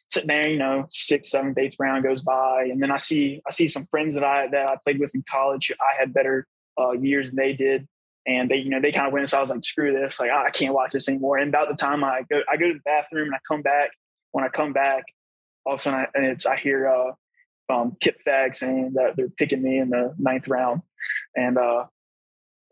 sitting 0.09 0.27
there, 0.27 0.47
you 0.47 0.57
know, 0.57 0.85
sixth, 0.89 1.31
seventh, 1.31 1.57
eighth 1.57 1.77
round 1.79 2.03
goes 2.03 2.21
by, 2.21 2.63
and 2.71 2.81
then 2.81 2.91
I 2.91 2.97
see 2.97 3.41
I 3.47 3.51
see 3.51 3.67
some 3.67 3.85
friends 3.85 4.15
that 4.15 4.23
I 4.23 4.47
that 4.47 4.67
I 4.67 4.77
played 4.83 4.99
with 4.99 5.15
in 5.15 5.23
college. 5.29 5.71
I 5.79 5.99
had 5.99 6.13
better 6.13 6.47
uh, 6.79 6.91
years 6.91 7.29
than 7.29 7.37
they 7.37 7.53
did, 7.53 7.87
and 8.27 8.49
they 8.49 8.57
you 8.57 8.69
know 8.69 8.81
they 8.81 8.91
kind 8.91 9.07
of 9.07 9.13
went. 9.13 9.29
So 9.29 9.37
I 9.37 9.41
was 9.41 9.49
like, 9.49 9.63
screw 9.63 9.93
this, 9.93 10.19
like 10.19 10.31
I 10.31 10.49
can't 10.49 10.73
watch 10.73 10.91
this 10.91 11.09
anymore. 11.09 11.37
And 11.37 11.49
about 11.49 11.69
the 11.69 11.75
time 11.75 12.03
I 12.03 12.23
go 12.29 12.41
I 12.51 12.57
go 12.57 12.67
to 12.67 12.73
the 12.73 12.81
bathroom 12.85 13.27
and 13.27 13.35
I 13.35 13.39
come 13.47 13.61
back. 13.61 13.91
When 14.31 14.45
I 14.45 14.49
come 14.49 14.73
back, 14.73 15.05
all 15.65 15.73
of 15.73 15.79
a 15.79 15.81
sudden 15.81 16.01
I, 16.01 16.07
and 16.13 16.25
it's 16.25 16.45
I 16.45 16.55
hear 16.55 16.87
uh, 16.87 17.11
um, 17.73 17.97
Kip 17.99 18.17
Fagg 18.25 18.55
saying 18.55 18.93
that 18.95 19.15
they're 19.15 19.29
picking 19.29 19.61
me 19.61 19.79
in 19.79 19.89
the 19.89 20.13
ninth 20.17 20.47
round, 20.47 20.81
and 21.35 21.57
uh, 21.57 21.85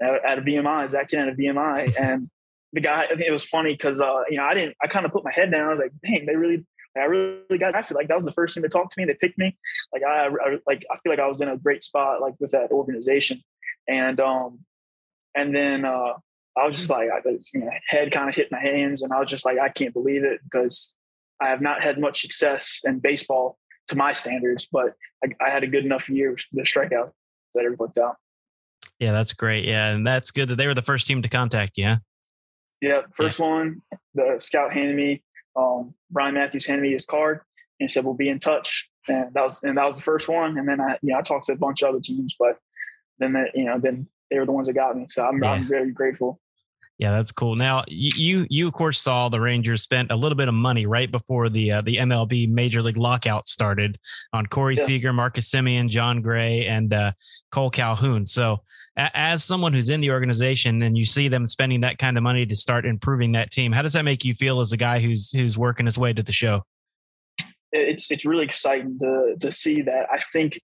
at, 0.02 0.26
at 0.26 0.38
a 0.40 0.42
VMI, 0.42 0.90
Zak 0.90 1.10
Kent 1.10 1.30
at 1.30 1.34
a 1.34 1.38
VMI, 1.38 2.00
and 2.00 2.30
the 2.74 2.82
guy. 2.82 3.06
It 3.10 3.32
was 3.32 3.44
funny 3.44 3.74
because 3.74 4.02
uh, 4.02 4.22
you 4.30 4.38
know 4.38 4.44
I 4.44 4.54
didn't. 4.54 4.76
I 4.82 4.88
kind 4.88 5.06
of 5.06 5.12
put 5.12 5.24
my 5.24 5.32
head 5.32 5.52
down. 5.52 5.68
I 5.68 5.70
was 5.70 5.80
like, 5.80 5.94
dang, 6.04 6.26
they 6.26 6.36
really. 6.36 6.66
I 6.98 7.06
really 7.06 7.58
got 7.60 7.76
after 7.76 7.96
like 7.96 8.08
that 8.08 8.16
was 8.16 8.26
the 8.26 8.32
first 8.32 8.54
thing 8.54 8.64
to 8.64 8.70
talk 8.70 8.92
to 8.92 9.00
me. 9.00 9.06
They 9.06 9.16
picked 9.16 9.38
me. 9.38 9.58
Like 9.94 10.04
I, 10.04 10.28
I 10.28 10.58
like 10.66 10.86
I 10.92 10.98
feel 10.98 11.12
like 11.12 11.20
I 11.20 11.28
was 11.28 11.42
in 11.42 11.50
a 11.50 11.58
great 11.58 11.84
spot 11.84 12.22
like 12.22 12.36
with 12.40 12.52
that 12.52 12.72
organization, 12.72 13.42
and 13.88 14.20
um, 14.20 14.60
and 15.36 15.56
then 15.56 15.86
uh, 15.86 16.14
I 16.58 16.66
was 16.66 16.76
just 16.76 16.90
like, 16.90 17.10
I 17.10 17.20
was, 17.24 17.52
you 17.54 17.62
know, 17.62 17.70
head 17.88 18.12
kind 18.12 18.30
of 18.30 18.36
hit 18.36 18.52
my 18.52 18.60
hands, 18.60 19.04
and 19.04 19.14
I 19.14 19.20
was 19.20 19.30
just 19.30 19.46
like, 19.46 19.60
I 19.60 19.70
can't 19.70 19.94
believe 19.94 20.24
it 20.24 20.40
because 20.44 20.96
I 21.40 21.50
have 21.50 21.62
not 21.62 21.84
had 21.84 22.00
much 22.00 22.22
success 22.22 22.82
in 22.84 23.00
baseball 23.00 23.58
to 23.90 23.96
my 23.96 24.12
standards, 24.12 24.68
but 24.72 24.94
I, 25.24 25.46
I 25.46 25.50
had 25.52 25.64
a 25.64 25.68
good 25.68 25.86
enough 25.86 26.10
year 26.10 26.32
with 26.32 26.46
the 26.52 26.64
strikeout 26.64 27.12
that 27.54 27.64
it 27.64 27.78
worked 27.78 28.00
out. 28.00 28.16
Yeah, 29.00 29.12
that's 29.12 29.34
great. 29.34 29.66
Yeah, 29.66 29.90
and 29.92 30.06
that's 30.06 30.32
good 30.32 30.50
that 30.50 30.56
they 30.56 30.66
were 30.66 30.74
the 30.74 30.82
first 30.82 31.06
team 31.06 31.22
to 31.22 31.30
contact 31.30 31.74
you. 31.78 31.84
Yeah, 31.84 31.98
yeah 32.82 33.02
first 33.14 33.40
yeah. 33.40 33.46
one, 33.46 33.82
the 34.16 34.38
scout 34.40 34.74
handed 34.74 34.96
me, 34.96 35.24
um, 35.58 35.94
Brian 36.12 36.36
Matthews 36.36 36.66
handed 36.66 36.84
me 36.84 36.92
his 36.92 37.06
card 37.06 37.42
and 37.80 37.90
said, 37.90 38.06
"We'll 38.06 38.14
be 38.14 38.30
in 38.30 38.40
touch." 38.40 38.90
And 39.08 39.34
that 39.34 39.44
was 39.44 39.64
and 39.64 39.78
that 39.78 39.86
was 39.86 39.96
the 39.96 40.04
first 40.04 40.30
one. 40.30 40.58
And 40.58 40.68
then 40.68 40.82
I, 40.82 40.98
you 41.02 41.14
know, 41.14 41.20
I 41.20 41.22
talked 41.22 41.46
to 41.46 41.54
a 41.54 41.58
bunch 41.58 41.82
of 41.82 41.90
other 41.90 42.00
teams, 42.00 42.36
but 42.38 42.58
then 43.20 43.34
that, 43.34 43.52
you 43.56 43.66
know, 43.66 43.80
then 43.80 44.08
they 44.30 44.38
were 44.40 44.46
the 44.46 44.52
ones 44.52 44.68
that 44.68 44.74
got 44.74 44.96
me. 44.96 45.06
So 45.10 45.26
I'm, 45.26 45.42
yeah. 45.42 45.52
I'm 45.52 45.68
very 45.68 45.92
grateful. 45.92 46.40
Yeah, 46.98 47.12
that's 47.12 47.32
cool. 47.32 47.56
Now, 47.56 47.84
you 47.88 48.48
you 48.50 48.68
of 48.68 48.74
course 48.74 49.00
saw 49.00 49.30
the 49.30 49.40
Rangers 49.40 49.84
spent 49.84 50.12
a 50.12 50.16
little 50.16 50.36
bit 50.36 50.48
of 50.48 50.56
money 50.56 50.88
right 50.88 51.12
before 51.12 51.48
the 51.48 51.74
uh, 51.74 51.82
the 51.82 51.98
MLB 51.98 52.50
Major 52.50 52.82
League 52.82 52.98
lockout 52.98 53.48
started 53.48 54.00
on 54.34 54.48
Corey 54.48 54.76
yeah. 54.76 54.84
Seager, 54.84 55.14
Marcus 55.14 55.48
Semien, 55.50 55.90
Jon 55.90 56.24
Gray, 56.24 56.66
and 56.66 56.94
uh, 56.94 57.12
Cole 57.52 57.70
Calhoun. 57.70 58.26
So, 58.26 58.64
as 58.98 59.44
someone 59.44 59.74
who's 59.74 59.90
in 59.90 60.02
the 60.02 60.10
organization 60.12 60.82
and 60.82 60.98
you 60.98 61.06
see 61.06 61.28
them 61.28 61.46
spending 61.46 61.82
that 61.82 62.00
kind 62.00 62.18
of 62.18 62.24
money 62.24 62.46
to 62.46 62.56
start 62.56 62.86
improving 62.86 63.34
that 63.34 63.52
team, 63.52 63.72
how 63.72 63.84
does 63.84 63.94
that 63.94 64.04
make 64.04 64.26
you 64.26 64.34
feel 64.34 64.60
as 64.60 64.74
a 64.74 64.78
guy 64.78 65.00
who's 65.00 65.30
who's 65.32 65.58
working 65.58 65.86
his 65.86 65.98
way 65.98 66.14
to 66.14 66.24
the 66.24 66.32
show? 66.32 66.64
It's 67.72 68.10
it's 68.10 68.26
really 68.26 68.46
exciting 68.46 68.98
to 69.00 69.36
to 69.40 69.52
see 69.52 69.82
that. 69.84 70.08
I 70.12 70.20
think 70.20 70.60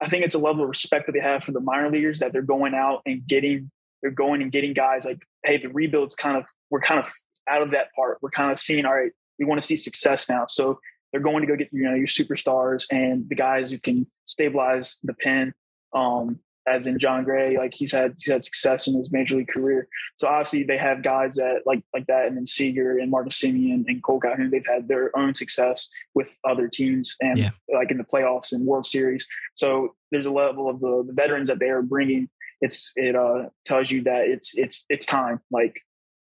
I 0.00 0.08
think 0.08 0.24
it's 0.24 0.34
a 0.34 0.38
level 0.38 0.62
of 0.62 0.68
respect 0.68 1.06
that 1.06 1.12
they 1.12 1.20
have 1.20 1.44
for 1.44 1.52
the 1.52 1.60
minor 1.60 1.90
leaguers 1.90 2.20
that 2.20 2.32
they're 2.32 2.42
going 2.42 2.74
out 2.74 3.02
and 3.04 3.26
getting 3.26 3.70
they're 4.00 4.10
going 4.10 4.42
and 4.42 4.52
getting 4.52 4.72
guys 4.72 5.04
like, 5.04 5.26
hey, 5.44 5.58
the 5.58 5.68
rebuild's 5.68 6.14
kind 6.14 6.36
of 6.36 6.46
we're 6.70 6.80
kind 6.80 7.00
of 7.00 7.10
out 7.48 7.62
of 7.62 7.72
that 7.72 7.88
part. 7.94 8.18
We're 8.22 8.30
kind 8.30 8.52
of 8.52 8.58
seeing, 8.58 8.84
all 8.84 8.94
right, 8.94 9.12
we 9.38 9.44
want 9.44 9.60
to 9.60 9.66
see 9.66 9.76
success 9.76 10.28
now. 10.28 10.46
So 10.46 10.78
they're 11.12 11.20
going 11.20 11.40
to 11.40 11.46
go 11.46 11.56
get 11.56 11.68
you 11.72 11.82
know 11.82 11.94
your 11.94 12.06
superstars 12.06 12.86
and 12.90 13.28
the 13.28 13.34
guys 13.34 13.70
who 13.70 13.78
can 13.78 14.06
stabilize 14.24 15.00
the 15.02 15.14
pen. 15.14 15.52
Um, 15.92 16.40
as 16.68 16.86
in 16.86 16.98
Jon 16.98 17.24
Gray, 17.24 17.56
like 17.56 17.74
he's 17.74 17.92
had 17.92 18.14
he's 18.16 18.30
had 18.30 18.44
success 18.44 18.86
in 18.86 18.96
his 18.96 19.12
major 19.12 19.36
league 19.36 19.48
career. 19.48 19.88
So 20.16 20.28
obviously 20.28 20.62
they 20.64 20.78
have 20.78 21.02
guys 21.02 21.36
that 21.36 21.62
like 21.66 21.82
like 21.94 22.06
that, 22.06 22.26
and 22.26 22.36
then 22.36 22.46
Seager 22.46 22.98
and 22.98 23.10
Marcus 23.10 23.40
Semien 23.40 23.84
and 23.86 24.02
Cole 24.02 24.20
Calhoun, 24.20 24.50
they've 24.50 24.66
had 24.66 24.88
their 24.88 25.16
own 25.16 25.34
success 25.34 25.88
with 26.14 26.36
other 26.48 26.68
teams 26.68 27.16
and 27.20 27.38
yeah. 27.38 27.50
like 27.72 27.90
in 27.90 27.98
the 27.98 28.04
playoffs 28.04 28.52
and 28.52 28.66
World 28.66 28.86
Series. 28.86 29.26
So 29.54 29.94
there's 30.10 30.26
a 30.26 30.32
level 30.32 30.68
of 30.68 30.80
the, 30.80 31.04
the 31.06 31.12
veterans 31.12 31.48
that 31.48 31.58
they 31.58 31.68
are 31.68 31.82
bringing 31.82 32.28
it's 32.60 32.92
it 32.96 33.14
uh 33.14 33.48
tells 33.64 33.90
you 33.90 34.02
that 34.02 34.26
it's 34.26 34.56
it's 34.56 34.84
it's 34.88 35.06
time. 35.06 35.40
Like 35.50 35.80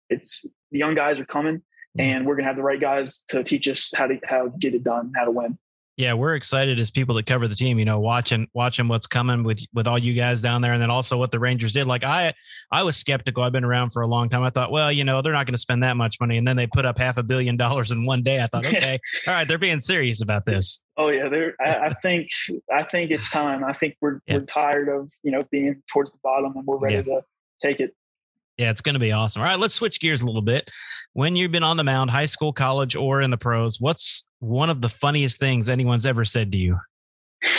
it's 0.08 0.44
the 0.70 0.78
young 0.78 0.94
guys 0.94 1.20
are 1.20 1.24
coming, 1.24 1.56
mm-hmm. 1.58 2.00
and 2.00 2.26
we're 2.26 2.36
gonna 2.36 2.48
have 2.48 2.56
the 2.56 2.62
right 2.62 2.80
guys 2.80 3.24
to 3.28 3.42
teach 3.42 3.68
us 3.68 3.92
how 3.94 4.06
to 4.06 4.18
how 4.24 4.48
to 4.48 4.58
get 4.58 4.74
it 4.74 4.84
done, 4.84 5.12
how 5.16 5.24
to 5.24 5.30
win 5.30 5.58
yeah, 5.96 6.14
we're 6.14 6.34
excited 6.34 6.78
as 6.78 6.90
people 6.90 7.14
that 7.16 7.26
cover 7.26 7.46
the 7.46 7.54
team, 7.54 7.78
you 7.78 7.84
know, 7.84 8.00
watching 8.00 8.48
watching 8.54 8.88
what's 8.88 9.06
coming 9.06 9.42
with 9.42 9.64
with 9.74 9.86
all 9.86 9.98
you 9.98 10.14
guys 10.14 10.40
down 10.40 10.62
there, 10.62 10.72
and 10.72 10.80
then 10.80 10.90
also 10.90 11.18
what 11.18 11.30
the 11.30 11.38
Rangers 11.38 11.74
did. 11.74 11.86
Like 11.86 12.02
I, 12.02 12.32
I 12.70 12.82
was 12.82 12.96
skeptical. 12.96 13.42
I've 13.42 13.52
been 13.52 13.64
around 13.64 13.90
for 13.90 14.00
a 14.00 14.06
long 14.06 14.30
time. 14.30 14.42
I 14.42 14.50
thought, 14.50 14.72
well, 14.72 14.90
you 14.90 15.04
know, 15.04 15.20
they're 15.20 15.34
not 15.34 15.46
going 15.46 15.54
to 15.54 15.58
spend 15.58 15.82
that 15.82 15.96
much 15.96 16.18
money, 16.18 16.38
and 16.38 16.48
then 16.48 16.56
they 16.56 16.66
put 16.66 16.86
up 16.86 16.98
half 16.98 17.18
a 17.18 17.22
billion 17.22 17.58
dollars 17.58 17.90
in 17.90 18.06
one 18.06 18.22
day. 18.22 18.42
I 18.42 18.46
thought, 18.46 18.66
okay, 18.72 18.98
all 19.26 19.34
right, 19.34 19.46
they're 19.46 19.58
being 19.58 19.80
serious 19.80 20.22
about 20.22 20.46
this. 20.46 20.82
Oh 20.96 21.08
yeah, 21.08 21.28
they're. 21.28 21.54
I, 21.60 21.88
I 21.88 21.94
think 22.00 22.28
I 22.74 22.84
think 22.84 23.10
it's 23.10 23.30
time. 23.30 23.62
I 23.62 23.74
think 23.74 23.96
we're 24.00 24.20
yeah. 24.26 24.38
we're 24.38 24.46
tired 24.46 24.88
of 24.88 25.12
you 25.22 25.30
know 25.30 25.44
being 25.50 25.82
towards 25.92 26.10
the 26.10 26.18
bottom, 26.22 26.52
and 26.56 26.66
we're 26.66 26.78
ready 26.78 26.96
yeah. 26.96 27.02
to 27.02 27.20
take 27.60 27.80
it. 27.80 27.94
Yeah, 28.62 28.70
it's 28.70 28.80
going 28.80 28.94
to 28.94 29.00
be 29.00 29.10
awesome. 29.10 29.42
All 29.42 29.48
right, 29.48 29.58
let's 29.58 29.74
switch 29.74 29.98
gears 29.98 30.22
a 30.22 30.26
little 30.26 30.40
bit. 30.40 30.70
When 31.14 31.34
you've 31.34 31.50
been 31.50 31.64
on 31.64 31.76
the 31.76 31.82
mound, 31.82 32.12
high 32.12 32.26
school, 32.26 32.52
college, 32.52 32.94
or 32.94 33.20
in 33.20 33.32
the 33.32 33.36
pros, 33.36 33.80
what's 33.80 34.28
one 34.38 34.70
of 34.70 34.80
the 34.80 34.88
funniest 34.88 35.40
things 35.40 35.68
anyone's 35.68 36.06
ever 36.06 36.24
said 36.24 36.52
to 36.52 36.58
you? 36.58 36.78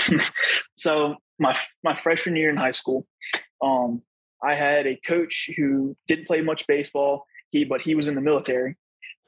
so 0.75 1.17
my 1.39 1.53
my 1.83 1.93
freshman 1.93 2.37
year 2.37 2.49
in 2.49 2.55
high 2.55 2.71
school, 2.71 3.05
um, 3.61 4.01
I 4.41 4.55
had 4.55 4.87
a 4.87 4.95
coach 4.95 5.49
who 5.57 5.97
didn't 6.07 6.25
play 6.25 6.39
much 6.39 6.67
baseball. 6.67 7.25
He 7.51 7.65
but 7.65 7.81
he 7.81 7.95
was 7.95 8.07
in 8.07 8.15
the 8.15 8.21
military, 8.21 8.77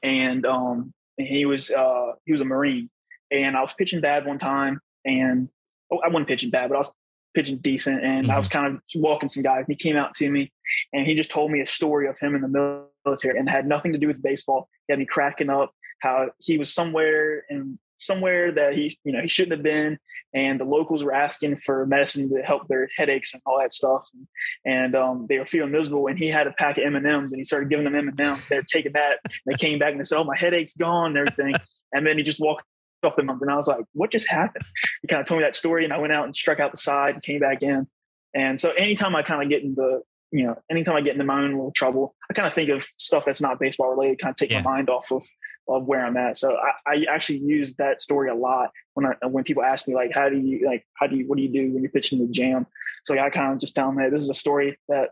and 0.02 0.46
um, 0.46 0.94
he 1.18 1.44
was 1.44 1.70
uh, 1.70 2.12
he 2.24 2.32
was 2.32 2.40
a 2.40 2.46
Marine. 2.46 2.88
And 3.30 3.54
I 3.54 3.60
was 3.60 3.74
pitching 3.74 4.00
bad 4.00 4.24
one 4.24 4.38
time, 4.38 4.80
and 5.04 5.50
oh, 5.92 5.98
I 5.98 6.08
wasn't 6.08 6.28
pitching 6.28 6.48
bad, 6.48 6.70
but 6.70 6.76
I 6.76 6.78
was 6.78 6.90
pitching 7.34 7.58
decent. 7.58 8.02
And 8.02 8.22
mm-hmm. 8.22 8.30
I 8.30 8.38
was 8.38 8.48
kind 8.48 8.76
of 8.76 8.80
walking 8.94 9.28
some 9.28 9.42
guys, 9.42 9.66
and 9.68 9.68
he 9.68 9.76
came 9.76 9.98
out 9.98 10.14
to 10.14 10.30
me, 10.30 10.52
and 10.92 11.06
he 11.06 11.14
just 11.14 11.30
told 11.30 11.50
me 11.50 11.60
a 11.60 11.66
story 11.66 12.08
of 12.08 12.18
him 12.18 12.34
in 12.34 12.42
the 12.42 12.86
military, 13.04 13.38
and 13.38 13.48
had 13.48 13.66
nothing 13.66 13.92
to 13.92 13.98
do 13.98 14.06
with 14.06 14.22
baseball. 14.22 14.68
He 14.86 14.92
had 14.92 14.98
me 14.98 15.06
cracking 15.06 15.50
up 15.50 15.72
how 16.00 16.30
he 16.40 16.58
was 16.58 16.72
somewhere 16.72 17.44
in 17.48 17.78
somewhere 17.98 18.52
that 18.52 18.74
he 18.74 18.98
you 19.04 19.12
know 19.12 19.20
he 19.20 19.28
shouldn't 19.28 19.52
have 19.52 19.62
been. 19.62 19.98
And 20.34 20.60
the 20.60 20.64
locals 20.64 21.02
were 21.02 21.14
asking 21.14 21.56
for 21.56 21.86
medicine 21.86 22.28
to 22.28 22.42
help 22.42 22.68
their 22.68 22.88
headaches 22.96 23.32
and 23.32 23.42
all 23.46 23.58
that 23.58 23.72
stuff. 23.72 24.06
And, 24.12 24.26
and 24.66 24.94
um, 24.94 25.26
they 25.30 25.38
were 25.38 25.46
feeling 25.46 25.72
miserable 25.72 26.08
and 26.08 26.18
he 26.18 26.28
had 26.28 26.46
a 26.46 26.52
pack 26.52 26.76
of 26.76 26.84
m&ms 26.84 27.32
and 27.32 27.40
he 27.40 27.44
started 27.44 27.70
giving 27.70 27.84
them 27.84 27.94
m&ms 27.94 28.48
they 28.48 28.56
were 28.56 28.62
taking 28.62 28.92
that. 28.92 29.20
They 29.46 29.54
came 29.54 29.78
back 29.78 29.92
and 29.92 30.00
they 30.00 30.04
said 30.04 30.18
oh 30.18 30.24
my 30.24 30.36
headache's 30.36 30.74
gone 30.74 31.16
and 31.16 31.18
everything. 31.18 31.54
And 31.92 32.06
then 32.06 32.18
he 32.18 32.22
just 32.22 32.40
walked 32.40 32.64
off 33.02 33.14
the 33.14 33.22
month 33.22 33.40
and 33.40 33.50
i 33.50 33.54
was 33.54 33.68
like 33.68 33.84
what 33.92 34.10
just 34.10 34.28
happened? 34.28 34.64
He 35.02 35.08
kind 35.08 35.20
of 35.20 35.26
told 35.26 35.40
me 35.40 35.44
that 35.44 35.56
story 35.56 35.84
and 35.84 35.92
i 35.92 35.98
went 35.98 36.12
out 36.12 36.24
and 36.24 36.36
struck 36.36 36.60
out 36.60 36.72
the 36.72 36.78
side 36.78 37.14
and 37.14 37.22
came 37.22 37.40
back 37.40 37.62
in. 37.62 37.86
And 38.34 38.60
so 38.60 38.72
anytime 38.72 39.16
i 39.16 39.22
kind 39.22 39.42
of 39.42 39.48
get 39.48 39.62
into 39.62 40.00
you 40.32 40.46
know, 40.46 40.56
anytime 40.70 40.96
I 40.96 41.00
get 41.00 41.14
into 41.14 41.24
my 41.24 41.40
own 41.40 41.52
little 41.52 41.72
trouble, 41.72 42.14
I 42.30 42.34
kind 42.34 42.46
of 42.46 42.52
think 42.52 42.70
of 42.70 42.82
stuff 42.98 43.24
that's 43.24 43.40
not 43.40 43.60
baseball 43.60 43.90
related, 43.90 44.18
kind 44.18 44.32
of 44.32 44.36
take 44.36 44.50
yeah. 44.50 44.62
my 44.62 44.72
mind 44.76 44.90
off 44.90 45.10
of, 45.12 45.24
of 45.68 45.84
where 45.84 46.04
I'm 46.04 46.16
at. 46.16 46.36
So 46.36 46.56
I, 46.56 46.94
I, 46.94 47.04
actually 47.08 47.38
use 47.38 47.74
that 47.74 48.02
story 48.02 48.28
a 48.28 48.34
lot 48.34 48.70
when 48.94 49.06
I, 49.06 49.26
when 49.26 49.44
people 49.44 49.62
ask 49.62 49.86
me 49.86 49.94
like, 49.94 50.12
how 50.12 50.28
do 50.28 50.36
you 50.36 50.66
like, 50.66 50.84
how 50.94 51.06
do 51.06 51.16
you, 51.16 51.26
what 51.26 51.36
do 51.36 51.42
you 51.42 51.48
do 51.48 51.72
when 51.72 51.82
you're 51.82 51.92
pitching 51.92 52.18
the 52.18 52.26
jam? 52.26 52.66
So 53.04 53.18
I 53.18 53.30
kind 53.30 53.52
of 53.52 53.60
just 53.60 53.74
tell 53.74 53.86
them, 53.88 53.98
hey, 53.98 54.10
this 54.10 54.22
is 54.22 54.30
a 54.30 54.34
story 54.34 54.78
that 54.88 55.10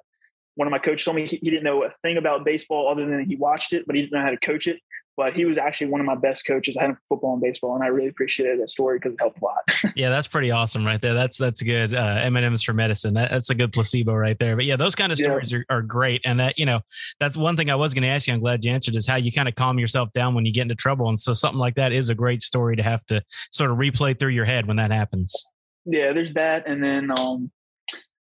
one 0.57 0.69
of 0.69 0.73
my 0.73 0.79
coaches 0.79 1.05
told 1.05 1.17
me 1.17 1.27
he, 1.27 1.37
he 1.37 1.51
didn't 1.51 1.65
know 1.65 1.85
a 1.85 1.91
thing 1.91 2.17
about 2.17 2.45
baseball 2.45 2.89
other 2.89 3.07
than 3.07 3.25
he 3.25 3.37
watched 3.37 3.73
it, 3.73 3.85
but 3.87 3.95
he 3.95 4.03
didn't 4.03 4.13
know 4.13 4.25
how 4.25 4.31
to 4.31 4.37
coach 4.37 4.67
it 4.67 4.79
but 5.17 5.37
he 5.37 5.45
was 5.45 5.59
actually 5.59 5.89
one 5.89 6.01
of 6.01 6.07
my 6.07 6.15
best 6.15 6.47
coaches. 6.47 6.77
I 6.77 6.83
had 6.83 6.91
him 6.91 6.99
football 7.09 7.35
and 7.35 7.43
baseball, 7.43 7.75
and 7.75 7.85
I 7.85 7.89
really 7.89 8.09
appreciated 8.09 8.61
that 8.61 8.69
story 8.69 8.99
because 8.99 9.13
it 9.13 9.21
helped 9.21 9.41
a 9.41 9.45
lot. 9.45 9.63
yeah, 9.97 10.09
that's 10.09 10.27
pretty 10.27 10.51
awesome 10.51 10.85
right 10.85 11.01
there. 11.01 11.15
That's 11.15 11.39
that's 11.39 11.63
good. 11.63 11.95
Uh, 11.95 12.19
M 12.21 12.37
and 12.37 12.45
M's 12.45 12.63
for 12.63 12.73
medicine. 12.73 13.15
That, 13.15 13.31
that's 13.31 13.51
a 13.51 13.55
good 13.55 13.73
placebo 13.73 14.15
right 14.15 14.39
there. 14.39 14.57
But 14.57 14.65
yeah, 14.65 14.77
those 14.77 14.95
kind 14.95 15.13
of 15.13 15.19
stories 15.19 15.53
yeah. 15.53 15.59
are, 15.71 15.79
are 15.79 15.83
great, 15.83 16.21
and 16.25 16.41
that 16.41 16.59
you 16.59 16.67
know 16.67 16.81
that's 17.21 17.37
one 17.37 17.57
thing 17.57 17.71
I 17.71 17.77
was 17.77 17.95
going 17.95 18.03
to 18.03 18.09
ask 18.09 18.27
you. 18.27 18.35
I'm 18.35 18.41
glad 18.41 18.65
you 18.65 18.73
answered 18.73 18.97
is 18.97 19.07
how 19.07 19.17
you 19.17 19.33
kind 19.33 19.49
of 19.49 19.55
calm 19.55 19.79
yourself 19.79 20.13
down 20.13 20.35
when 20.35 20.45
you 20.45 20.53
get 20.53 20.63
into 20.63 20.75
trouble, 20.75 21.09
and 21.09 21.19
so 21.19 21.33
something 21.33 21.61
like 21.61 21.77
that 21.77 21.93
is 21.93 22.11
a 22.11 22.15
great 22.15 22.43
story 22.43 22.77
to 22.77 22.83
have 22.83 23.05
to 23.07 23.23
sort 23.53 23.71
of 23.71 23.79
replay 23.79 24.19
through 24.19 24.31
your 24.31 24.45
head 24.45 24.67
when 24.67 24.77
that 24.77 24.91
happens. 24.91 25.45
Yeah, 25.85 26.13
there's 26.13 26.33
that, 26.33 26.67
and 26.67 26.83
then 26.83 27.11
um, 27.19 27.51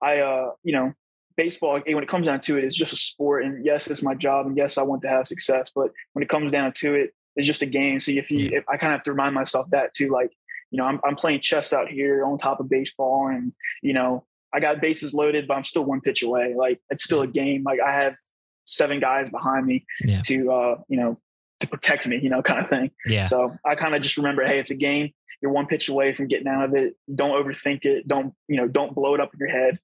I 0.03 0.19
uh, 0.19 0.51
you 0.63 0.73
know 0.75 0.93
baseball, 1.37 1.81
when 1.87 2.03
it 2.03 2.09
comes 2.09 2.27
down 2.27 2.41
to 2.43 2.59
it, 2.59 2.65
it's 2.65 2.77
just 2.77 2.93
a 2.93 2.97
sport. 2.97 3.45
And 3.45 3.65
yes, 3.65 3.89
it's 3.89 4.03
my 4.03 4.15
job. 4.15 4.47
And 4.47 4.57
yes, 4.57 4.79
I 4.79 4.83
want 4.83 5.03
to 5.03 5.09
have 5.09 5.29
success. 5.29 5.71
But 5.75 5.91
when 6.13 6.23
it 6.23 6.29
comes 6.29 6.51
down 6.51 6.73
to 6.79 6.95
it, 6.95 7.11
it's 7.37 7.47
just 7.47 7.63
a 7.63 7.67
game. 7.67 8.01
So 8.01 8.13
if 8.13 8.31
you, 8.31 8.51
if 8.53 8.65
I 8.69 8.77
kind 8.77 8.93
of 8.93 8.99
have 8.99 9.05
to 9.05 9.13
remind 9.13 9.35
myself 9.35 9.69
that 9.71 9.95
too, 9.95 10.09
like, 10.09 10.33
you 10.71 10.79
know, 10.79 10.85
I'm, 10.85 11.01
I'm 11.05 11.17
playing 11.17 11.41
chess 11.41 11.73
out 11.73 11.89
here 11.89 12.25
on 12.25 12.39
top 12.39 12.61
of 12.61 12.69
baseball 12.69 13.29
and, 13.29 13.53
you 13.83 13.93
know, 13.93 14.25
I 14.53 14.61
got 14.61 14.81
bases 14.81 15.13
loaded, 15.13 15.47
but 15.47 15.55
I'm 15.55 15.65
still 15.65 15.85
one 15.85 16.01
pitch 16.01 16.23
away. 16.23 16.55
Like 16.57 16.81
it's 16.89 17.05
still 17.05 17.21
a 17.21 17.27
game. 17.27 17.63
Like 17.65 17.79
I 17.81 17.93
have 17.93 18.17
seven 18.65 19.01
guys 19.01 19.29
behind 19.29 19.67
me 19.67 19.85
yeah. 20.01 20.23
to, 20.23 20.53
uh, 20.53 20.77
you 20.89 20.99
know, 20.99 21.21
to 21.61 21.69
protect 21.69 22.07
me, 22.07 22.19
you 22.23 22.31
know, 22.31 22.43
kind 22.43 22.61
of 22.61 22.69
thing. 22.69 22.91
Yeah. 23.07 23.25
So 23.25 23.55
I 23.65 23.75
kind 23.75 23.95
of 23.95 24.03
just 24.03 24.17
remember, 24.17 24.45
Hey, 24.45 24.59
it's 24.59 24.71
a 24.71 24.77
game. 24.77 25.13
You're 25.43 25.53
one 25.53 25.67
pitch 25.67 25.91
away 25.91 26.15
from 26.15 26.29
getting 26.29 26.49
out 26.49 26.65
of 26.65 26.75
it. 26.75 26.97
Don't 27.15 27.31
overthink 27.33 27.85
it. 27.85 28.09
Don't, 28.09 28.33
you 28.49 28.57
know, 28.57 28.67
don't 28.67 28.95
blow 28.95 29.15
it 29.15 29.21
up 29.21 29.35
in 29.35 29.39
your 29.39 29.51
head 29.51 29.79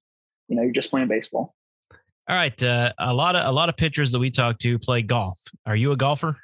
you 0.53 0.57
know, 0.57 0.63
you're 0.63 0.71
just 0.71 0.91
playing 0.91 1.07
baseball. 1.07 1.55
All 2.29 2.35
right. 2.35 2.61
Uh, 2.61 2.93
a 2.99 3.13
lot 3.13 3.35
of 3.35 3.47
a 3.47 3.51
lot 3.51 3.69
of 3.69 3.75
pitchers 3.75 4.11
that 4.11 4.19
we 4.19 4.29
talk 4.29 4.59
to 4.59 4.77
play 4.77 5.01
golf. 5.01 5.41
Are 5.65 5.75
you 5.75 5.91
a 5.91 5.97
golfer? 5.97 6.37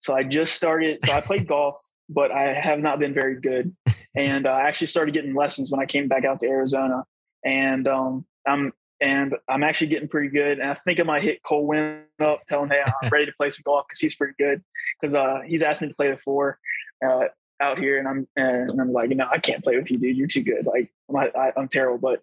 So 0.00 0.14
I 0.14 0.24
just 0.24 0.54
started. 0.54 0.98
So 1.04 1.12
I 1.12 1.20
played 1.20 1.46
golf, 1.46 1.80
but 2.08 2.32
I 2.32 2.52
have 2.52 2.80
not 2.80 2.98
been 2.98 3.14
very 3.14 3.40
good. 3.40 3.74
And 4.16 4.46
uh, 4.46 4.50
I 4.50 4.62
actually 4.62 4.88
started 4.88 5.14
getting 5.14 5.34
lessons 5.34 5.70
when 5.70 5.80
I 5.80 5.86
came 5.86 6.08
back 6.08 6.24
out 6.24 6.40
to 6.40 6.48
Arizona. 6.48 7.04
And 7.44 7.86
um, 7.86 8.26
I'm 8.46 8.72
and 9.00 9.36
I'm 9.48 9.62
actually 9.62 9.88
getting 9.88 10.08
pretty 10.08 10.28
good. 10.28 10.58
And 10.58 10.68
I 10.68 10.74
think 10.74 10.98
I 10.98 11.04
might 11.04 11.22
hit 11.22 11.42
Cole 11.42 11.66
Winn 11.66 12.02
up, 12.20 12.44
tell 12.48 12.62
him, 12.62 12.70
hey, 12.70 12.82
I'm 12.84 13.08
ready 13.12 13.26
to 13.26 13.32
play 13.38 13.50
some 13.50 13.62
golf 13.64 13.86
because 13.86 14.00
he's 14.00 14.16
pretty 14.16 14.34
good. 14.38 14.64
Because 15.00 15.14
uh, 15.14 15.40
he's 15.46 15.62
asked 15.62 15.80
me 15.80 15.88
to 15.88 15.94
play 15.94 16.10
the 16.10 16.16
four. 16.16 16.58
Uh, 17.06 17.26
out 17.60 17.78
here, 17.78 17.98
and 17.98 18.08
I'm 18.08 18.28
and 18.36 18.80
I'm 18.80 18.92
like, 18.92 19.10
no, 19.10 19.26
I 19.30 19.38
can't 19.38 19.62
play 19.62 19.76
with 19.76 19.90
you, 19.90 19.98
dude. 19.98 20.16
You're 20.16 20.26
too 20.26 20.42
good. 20.42 20.66
Like 20.66 20.92
I'm 21.08 21.16
I, 21.16 21.52
am 21.56 21.68
terrible, 21.68 21.98
but 21.98 22.22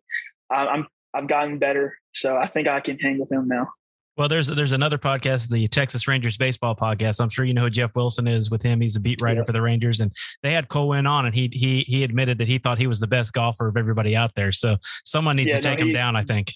I'm 0.50 0.88
I've 1.14 1.28
gotten 1.28 1.60
better, 1.60 1.98
so 2.14 2.38
I 2.38 2.48
think 2.48 2.68
I 2.68 2.80
can 2.80 2.98
hang 3.00 3.20
with 3.20 3.32
him 3.32 3.48
now. 3.48 3.68
Well, 4.16 4.28
there's 4.28 4.48
there's 4.48 4.74
another 4.74 5.00
podcast, 5.00 5.50
the 5.50 5.68
Texas 5.68 6.08
Rangers 6.08 6.38
baseball 6.38 6.76
podcast. 6.76 7.20
I'm 7.20 7.30
sure 7.30 7.46
you 7.46 7.54
know 7.54 7.64
who 7.64 7.70
Jeff 7.72 7.96
Wilson 7.96 8.28
is. 8.28 8.52
With 8.52 8.62
him, 8.62 8.80
he's 8.80 8.96
a 8.96 9.00
beat 9.00 9.22
writer 9.22 9.40
yeah. 9.40 9.46
for 9.46 9.54
the 9.54 9.62
Rangers, 9.62 10.02
and 10.02 10.12
they 10.44 10.54
had 10.54 10.68
Cole 10.68 10.90
Winn 10.90 11.08
on, 11.08 11.26
and 11.26 11.34
he 11.34 11.50
he 11.52 11.80
he 11.82 12.04
admitted 12.04 12.38
that 12.38 12.48
he 12.48 12.60
thought 12.60 12.78
he 12.78 12.86
was 12.86 13.00
the 13.00 13.08
best 13.08 13.34
golfer 13.34 13.68
of 13.68 13.76
everybody 13.76 14.16
out 14.16 14.36
there. 14.36 14.52
So 14.52 14.78
someone 15.04 15.36
needs 15.36 15.50
yeah, 15.50 15.56
to 15.56 15.62
take 15.62 15.80
no, 15.80 15.86
he, 15.86 15.92
him 15.92 15.96
down. 15.96 16.16
I 16.16 16.24
think. 16.24 16.52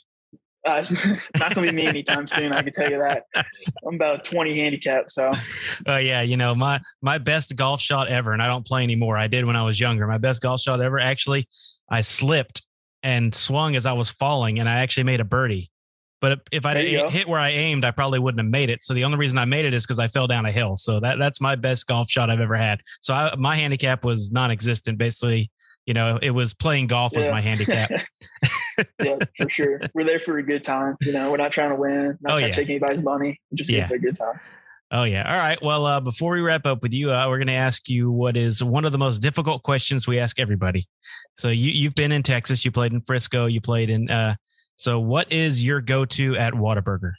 Uh, 0.68 0.84
not 1.40 1.56
gonna 1.56 1.68
be 1.68 1.74
me 1.74 1.88
anytime 1.88 2.28
soon. 2.28 2.52
I 2.52 2.62
can 2.62 2.74
tell 2.74 2.92
you 2.92 3.00
that. 3.00 3.24
I'm 3.36 3.96
about 3.96 4.20
a 4.20 4.30
20 4.30 4.56
handicap. 4.56 5.10
So. 5.10 5.32
Oh 5.88 5.94
uh, 5.94 5.98
yeah, 5.98 6.22
you 6.22 6.38
know 6.38 6.54
my 6.54 6.82
my 7.02 7.18
best 7.18 7.56
golf 7.56 7.80
shot 7.80 8.08
ever, 8.08 8.34
and 8.34 8.42
I 8.42 8.48
don't 8.48 8.66
play 8.66 8.84
anymore. 8.84 9.18
I 9.18 9.28
did 9.28 9.46
when 9.46 9.56
I 9.56 9.64
was 9.64 9.80
younger. 9.80 10.06
My 10.06 10.18
best 10.18 10.42
golf 10.42 10.60
shot 10.60 10.82
ever. 10.82 11.00
Actually, 11.00 11.48
I 11.90 12.02
slipped 12.02 12.67
and 13.04 13.34
swung 13.34 13.76
as 13.76 13.86
I 13.86 13.94
was 13.94 14.10
falling, 14.10 14.60
and 14.60 14.68
I 14.68 14.80
actually 14.80 15.04
made 15.04 15.20
a 15.20 15.26
birdie. 15.26 15.70
But 16.20 16.40
if 16.52 16.66
I 16.66 16.74
didn't 16.74 17.12
hit 17.12 17.28
where 17.28 17.40
I 17.40 17.50
aimed, 17.50 17.86
I 17.86 17.92
probably 17.92 18.18
wouldn't 18.18 18.42
have 18.42 18.50
made 18.50 18.72
it. 18.72 18.82
So 18.82 18.94
the 18.96 19.04
only 19.04 19.18
reason 19.18 19.38
I 19.38 19.46
made 19.46 19.66
it 19.66 19.74
is 19.74 19.86
because 19.86 20.00
I 20.00 20.08
fell 20.08 20.26
down 20.26 20.48
a 20.48 20.52
hill. 20.52 20.76
So 20.76 21.00
that 21.00 21.20
that's 21.20 21.40
my 21.40 21.56
best 21.56 21.86
golf 21.86 22.10
shot 22.10 22.32
I've 22.32 22.40
ever 22.40 22.56
had. 22.56 22.82
So 23.02 23.14
I, 23.14 23.36
my 23.38 23.56
handicap 23.56 24.04
was 24.04 24.32
non-existent. 24.32 24.98
Basically, 24.98 25.52
you 25.86 25.94
know, 25.94 26.18
it 26.22 26.32
was 26.32 26.56
playing 26.56 26.88
golf 26.88 27.14
yeah. 27.14 27.20
was 27.20 27.28
my 27.30 27.40
handicap. 27.40 27.92
yeah, 29.04 29.18
for 29.38 29.50
sure. 29.50 29.80
We're 29.94 30.06
there 30.06 30.20
for 30.20 30.40
a 30.40 30.44
good 30.44 30.64
time. 30.64 30.96
You 31.02 31.14
know, 31.14 31.30
we're 31.30 31.38
not 31.38 31.52
trying 31.52 31.70
to 31.70 31.76
win, 31.76 32.18
not 32.22 32.34
oh, 32.34 32.40
trying 32.40 32.42
yeah. 32.42 32.48
to 32.48 32.56
take 32.56 32.70
anybody's 32.70 33.04
money. 33.04 33.40
Just 33.54 33.70
yeah. 33.70 33.88
a 33.92 33.98
good 34.00 34.16
time. 34.16 34.40
Oh 34.92 35.04
yeah. 35.04 35.30
All 35.30 35.40
right. 35.40 35.62
Well, 35.62 35.86
uh, 35.86 36.00
before 36.00 36.32
we 36.34 36.42
wrap 36.42 36.66
up 36.66 36.82
with 36.82 36.94
you, 36.94 37.12
uh, 37.12 37.28
we're 37.28 37.38
going 37.38 37.48
to 37.48 37.54
ask 37.54 37.90
you 37.90 38.10
what 38.10 38.38
is 38.38 38.64
one 38.64 38.86
of 38.86 38.94
the 38.94 38.98
most 38.98 39.20
difficult 39.20 39.64
questions 39.64 40.08
we 40.08 40.18
ask 40.18 40.40
everybody. 40.40 40.86
So 41.38 41.50
you 41.50 41.72
you've 41.72 41.96
been 41.96 42.12
in 42.12 42.24
Texas, 42.24 42.64
you 42.64 42.72
played 42.72 42.94
in 42.94 43.02
Frisco, 43.02 43.48
you 43.48 43.60
played 43.60 43.90
in 43.90 44.10
uh, 44.10 44.36
so, 44.78 45.00
what 45.00 45.32
is 45.32 45.64
your 45.64 45.82
go 45.82 46.06
to 46.06 46.38
at 46.38 46.54
Whataburger? 46.54 47.14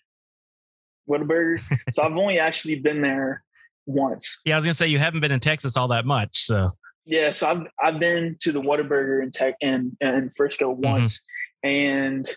Whataburger. 1.08 1.60
so, 1.92 2.04
I've 2.04 2.16
only 2.16 2.38
actually 2.38 2.76
been 2.76 3.02
there 3.02 3.42
once. 3.86 4.40
Yeah, 4.44 4.54
I 4.54 4.58
was 4.58 4.64
gonna 4.64 4.74
say 4.74 4.86
you 4.86 4.98
haven't 4.98 5.20
been 5.20 5.32
in 5.32 5.40
Texas 5.40 5.76
all 5.76 5.88
that 5.88 6.06
much. 6.06 6.44
So, 6.44 6.70
yeah, 7.04 7.32
so 7.32 7.48
I've 7.48 7.62
I've 7.82 8.00
been 8.00 8.36
to 8.42 8.52
the 8.52 8.62
Whataburger 8.62 9.22
in 9.22 9.32
Tech 9.32 9.56
in, 9.60 9.96
in 10.00 10.30
Frisco 10.30 10.72
mm-hmm. 10.72 10.88
once, 10.88 11.24
mm-hmm. 11.66 11.68
and 11.68 12.28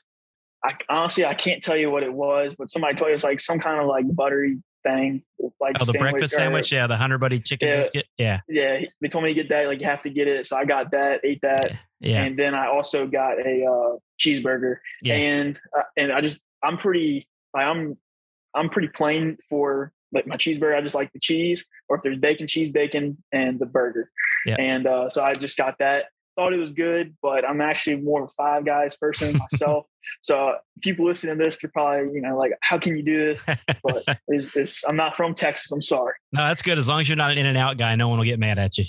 I 0.65 0.75
honestly 0.89 1.23
I 1.23 1.35
can't 1.35 1.61
tell 1.61 1.77
you 1.77 1.91
what 1.91 2.01
it 2.01 2.13
was, 2.13 2.55
but 2.55 2.69
somebody 2.69 2.95
told 2.95 3.09
me 3.09 3.13
it's 3.13 3.23
like 3.23 3.39
some 3.39 3.59
kind 3.59 3.79
of 3.79 3.85
like 3.85 4.05
buttery 4.15 4.57
thing, 4.83 5.23
like 5.59 5.75
oh 5.79 5.85
the 5.85 5.97
breakfast 5.97 6.35
sandwich, 6.35 6.71
yeah, 6.71 6.87
the 6.87 6.97
honey 6.97 7.17
butter 7.17 7.39
chicken 7.39 7.69
yeah, 7.69 7.75
biscuit, 7.77 8.07
yeah, 8.17 8.41
yeah. 8.47 8.81
They 9.01 9.07
told 9.07 9.23
me 9.23 9.29
to 9.31 9.35
get 9.35 9.49
that, 9.49 9.67
like 9.67 9.79
you 9.79 9.87
have 9.87 10.03
to 10.03 10.09
get 10.09 10.27
it, 10.27 10.47
so 10.47 10.57
I 10.57 10.65
got 10.65 10.91
that, 10.91 11.21
ate 11.23 11.41
that, 11.41 11.71
yeah, 11.71 11.77
yeah. 11.99 12.23
and 12.23 12.37
then 12.37 12.55
I 12.55 12.67
also 12.67 13.07
got 13.07 13.39
a 13.39 13.65
uh, 13.65 13.97
cheeseburger. 14.19 14.77
Yeah. 15.01 15.15
And 15.15 15.59
uh, 15.77 15.83
and 15.97 16.11
I 16.11 16.21
just 16.21 16.39
I'm 16.63 16.77
pretty 16.77 17.27
like 17.53 17.65
I'm 17.65 17.97
I'm 18.53 18.69
pretty 18.69 18.89
plain 18.89 19.37
for 19.49 19.91
like 20.13 20.27
my 20.27 20.35
cheeseburger. 20.35 20.75
I 20.77 20.81
just 20.81 20.95
like 20.95 21.11
the 21.13 21.19
cheese, 21.19 21.65
or 21.89 21.97
if 21.97 22.03
there's 22.03 22.17
bacon, 22.17 22.47
cheese, 22.47 22.69
bacon, 22.69 23.17
and 23.31 23.59
the 23.59 23.65
burger. 23.65 24.11
Yeah. 24.45 24.55
And 24.59 24.87
uh, 24.87 25.09
so 25.09 25.23
I 25.23 25.33
just 25.33 25.57
got 25.57 25.77
that. 25.79 26.05
Thought 26.37 26.53
it 26.53 26.57
was 26.57 26.71
good, 26.71 27.15
but 27.21 27.47
I'm 27.47 27.61
actually 27.61 27.97
more 27.97 28.23
of 28.23 28.29
a 28.29 28.33
Five 28.33 28.65
Guys 28.65 28.95
person 28.97 29.37
myself. 29.51 29.85
so 30.21 30.55
people 30.81 31.05
listening 31.05 31.37
to 31.37 31.43
this, 31.43 31.57
they're 31.57 31.71
probably 31.71 32.13
you 32.13 32.21
know 32.21 32.37
like, 32.37 32.51
how 32.61 32.77
can 32.77 32.95
you 32.95 33.03
do 33.03 33.17
this? 33.17 33.43
But 33.83 34.03
it's, 34.27 34.55
it's, 34.55 34.83
I'm 34.85 34.95
not 34.95 35.15
from 35.15 35.35
Texas. 35.35 35.71
I'm 35.71 35.81
sorry. 35.81 36.13
No, 36.31 36.43
that's 36.43 36.61
good. 36.61 36.77
As 36.77 36.89
long 36.89 37.01
as 37.01 37.09
you're 37.09 37.17
not 37.17 37.31
an 37.31 37.37
In 37.37 37.45
and 37.45 37.57
Out 37.57 37.77
guy, 37.77 37.95
no 37.95 38.07
one 38.07 38.17
will 38.17 38.25
get 38.25 38.39
mad 38.39 38.59
at 38.59 38.77
you. 38.77 38.85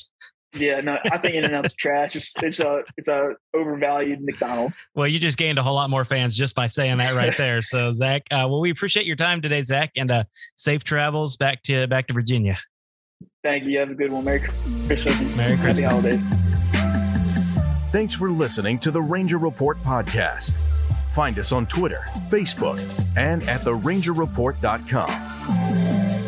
Yeah, 0.54 0.80
no, 0.80 0.98
I 1.10 1.16
think 1.16 1.34
In 1.34 1.44
and 1.44 1.54
Out's 1.54 1.74
trash. 1.78 2.14
It's 2.14 2.40
it's 2.42 2.60
a 2.60 2.82
it's 2.96 3.08
a 3.08 3.34
overvalued 3.54 4.20
McDonald's. 4.22 4.84
Well, 4.94 5.08
you 5.08 5.18
just 5.18 5.38
gained 5.38 5.58
a 5.58 5.62
whole 5.62 5.74
lot 5.74 5.88
more 5.88 6.04
fans 6.04 6.36
just 6.36 6.54
by 6.54 6.66
saying 6.66 6.98
that 6.98 7.14
right 7.14 7.34
there. 7.36 7.62
So, 7.62 7.92
Zak, 7.92 8.22
uh, 8.30 8.46
well, 8.48 8.60
we 8.60 8.70
appreciate 8.70 9.06
your 9.06 9.16
time 9.16 9.40
today, 9.40 9.62
Zak, 9.62 9.92
and 9.96 10.10
uh, 10.10 10.24
safe 10.56 10.84
travels 10.84 11.36
back 11.36 11.62
to 11.64 11.86
back 11.86 12.06
to 12.08 12.12
Virginia. 12.12 12.58
Thank 13.42 13.64
you. 13.64 13.78
Have 13.78 13.90
a 13.90 13.94
good 13.94 14.12
one. 14.12 14.24
Merry 14.24 14.40
Christmas. 14.40 15.20
Merry 15.36 15.56
Christmas. 15.56 15.78
Happy 15.78 15.82
holidays. 15.82 16.51
Thanks 17.92 18.14
for 18.14 18.30
listening 18.30 18.78
to 18.78 18.90
the 18.90 19.02
Ranger 19.02 19.36
Report 19.36 19.76
podcast. 19.76 20.52
Find 21.12 21.38
us 21.38 21.52
on 21.52 21.66
Twitter, 21.66 22.00
Facebook, 22.30 22.80
and 23.18 23.42
at 23.42 23.60
therangerreport.com. 23.60 26.22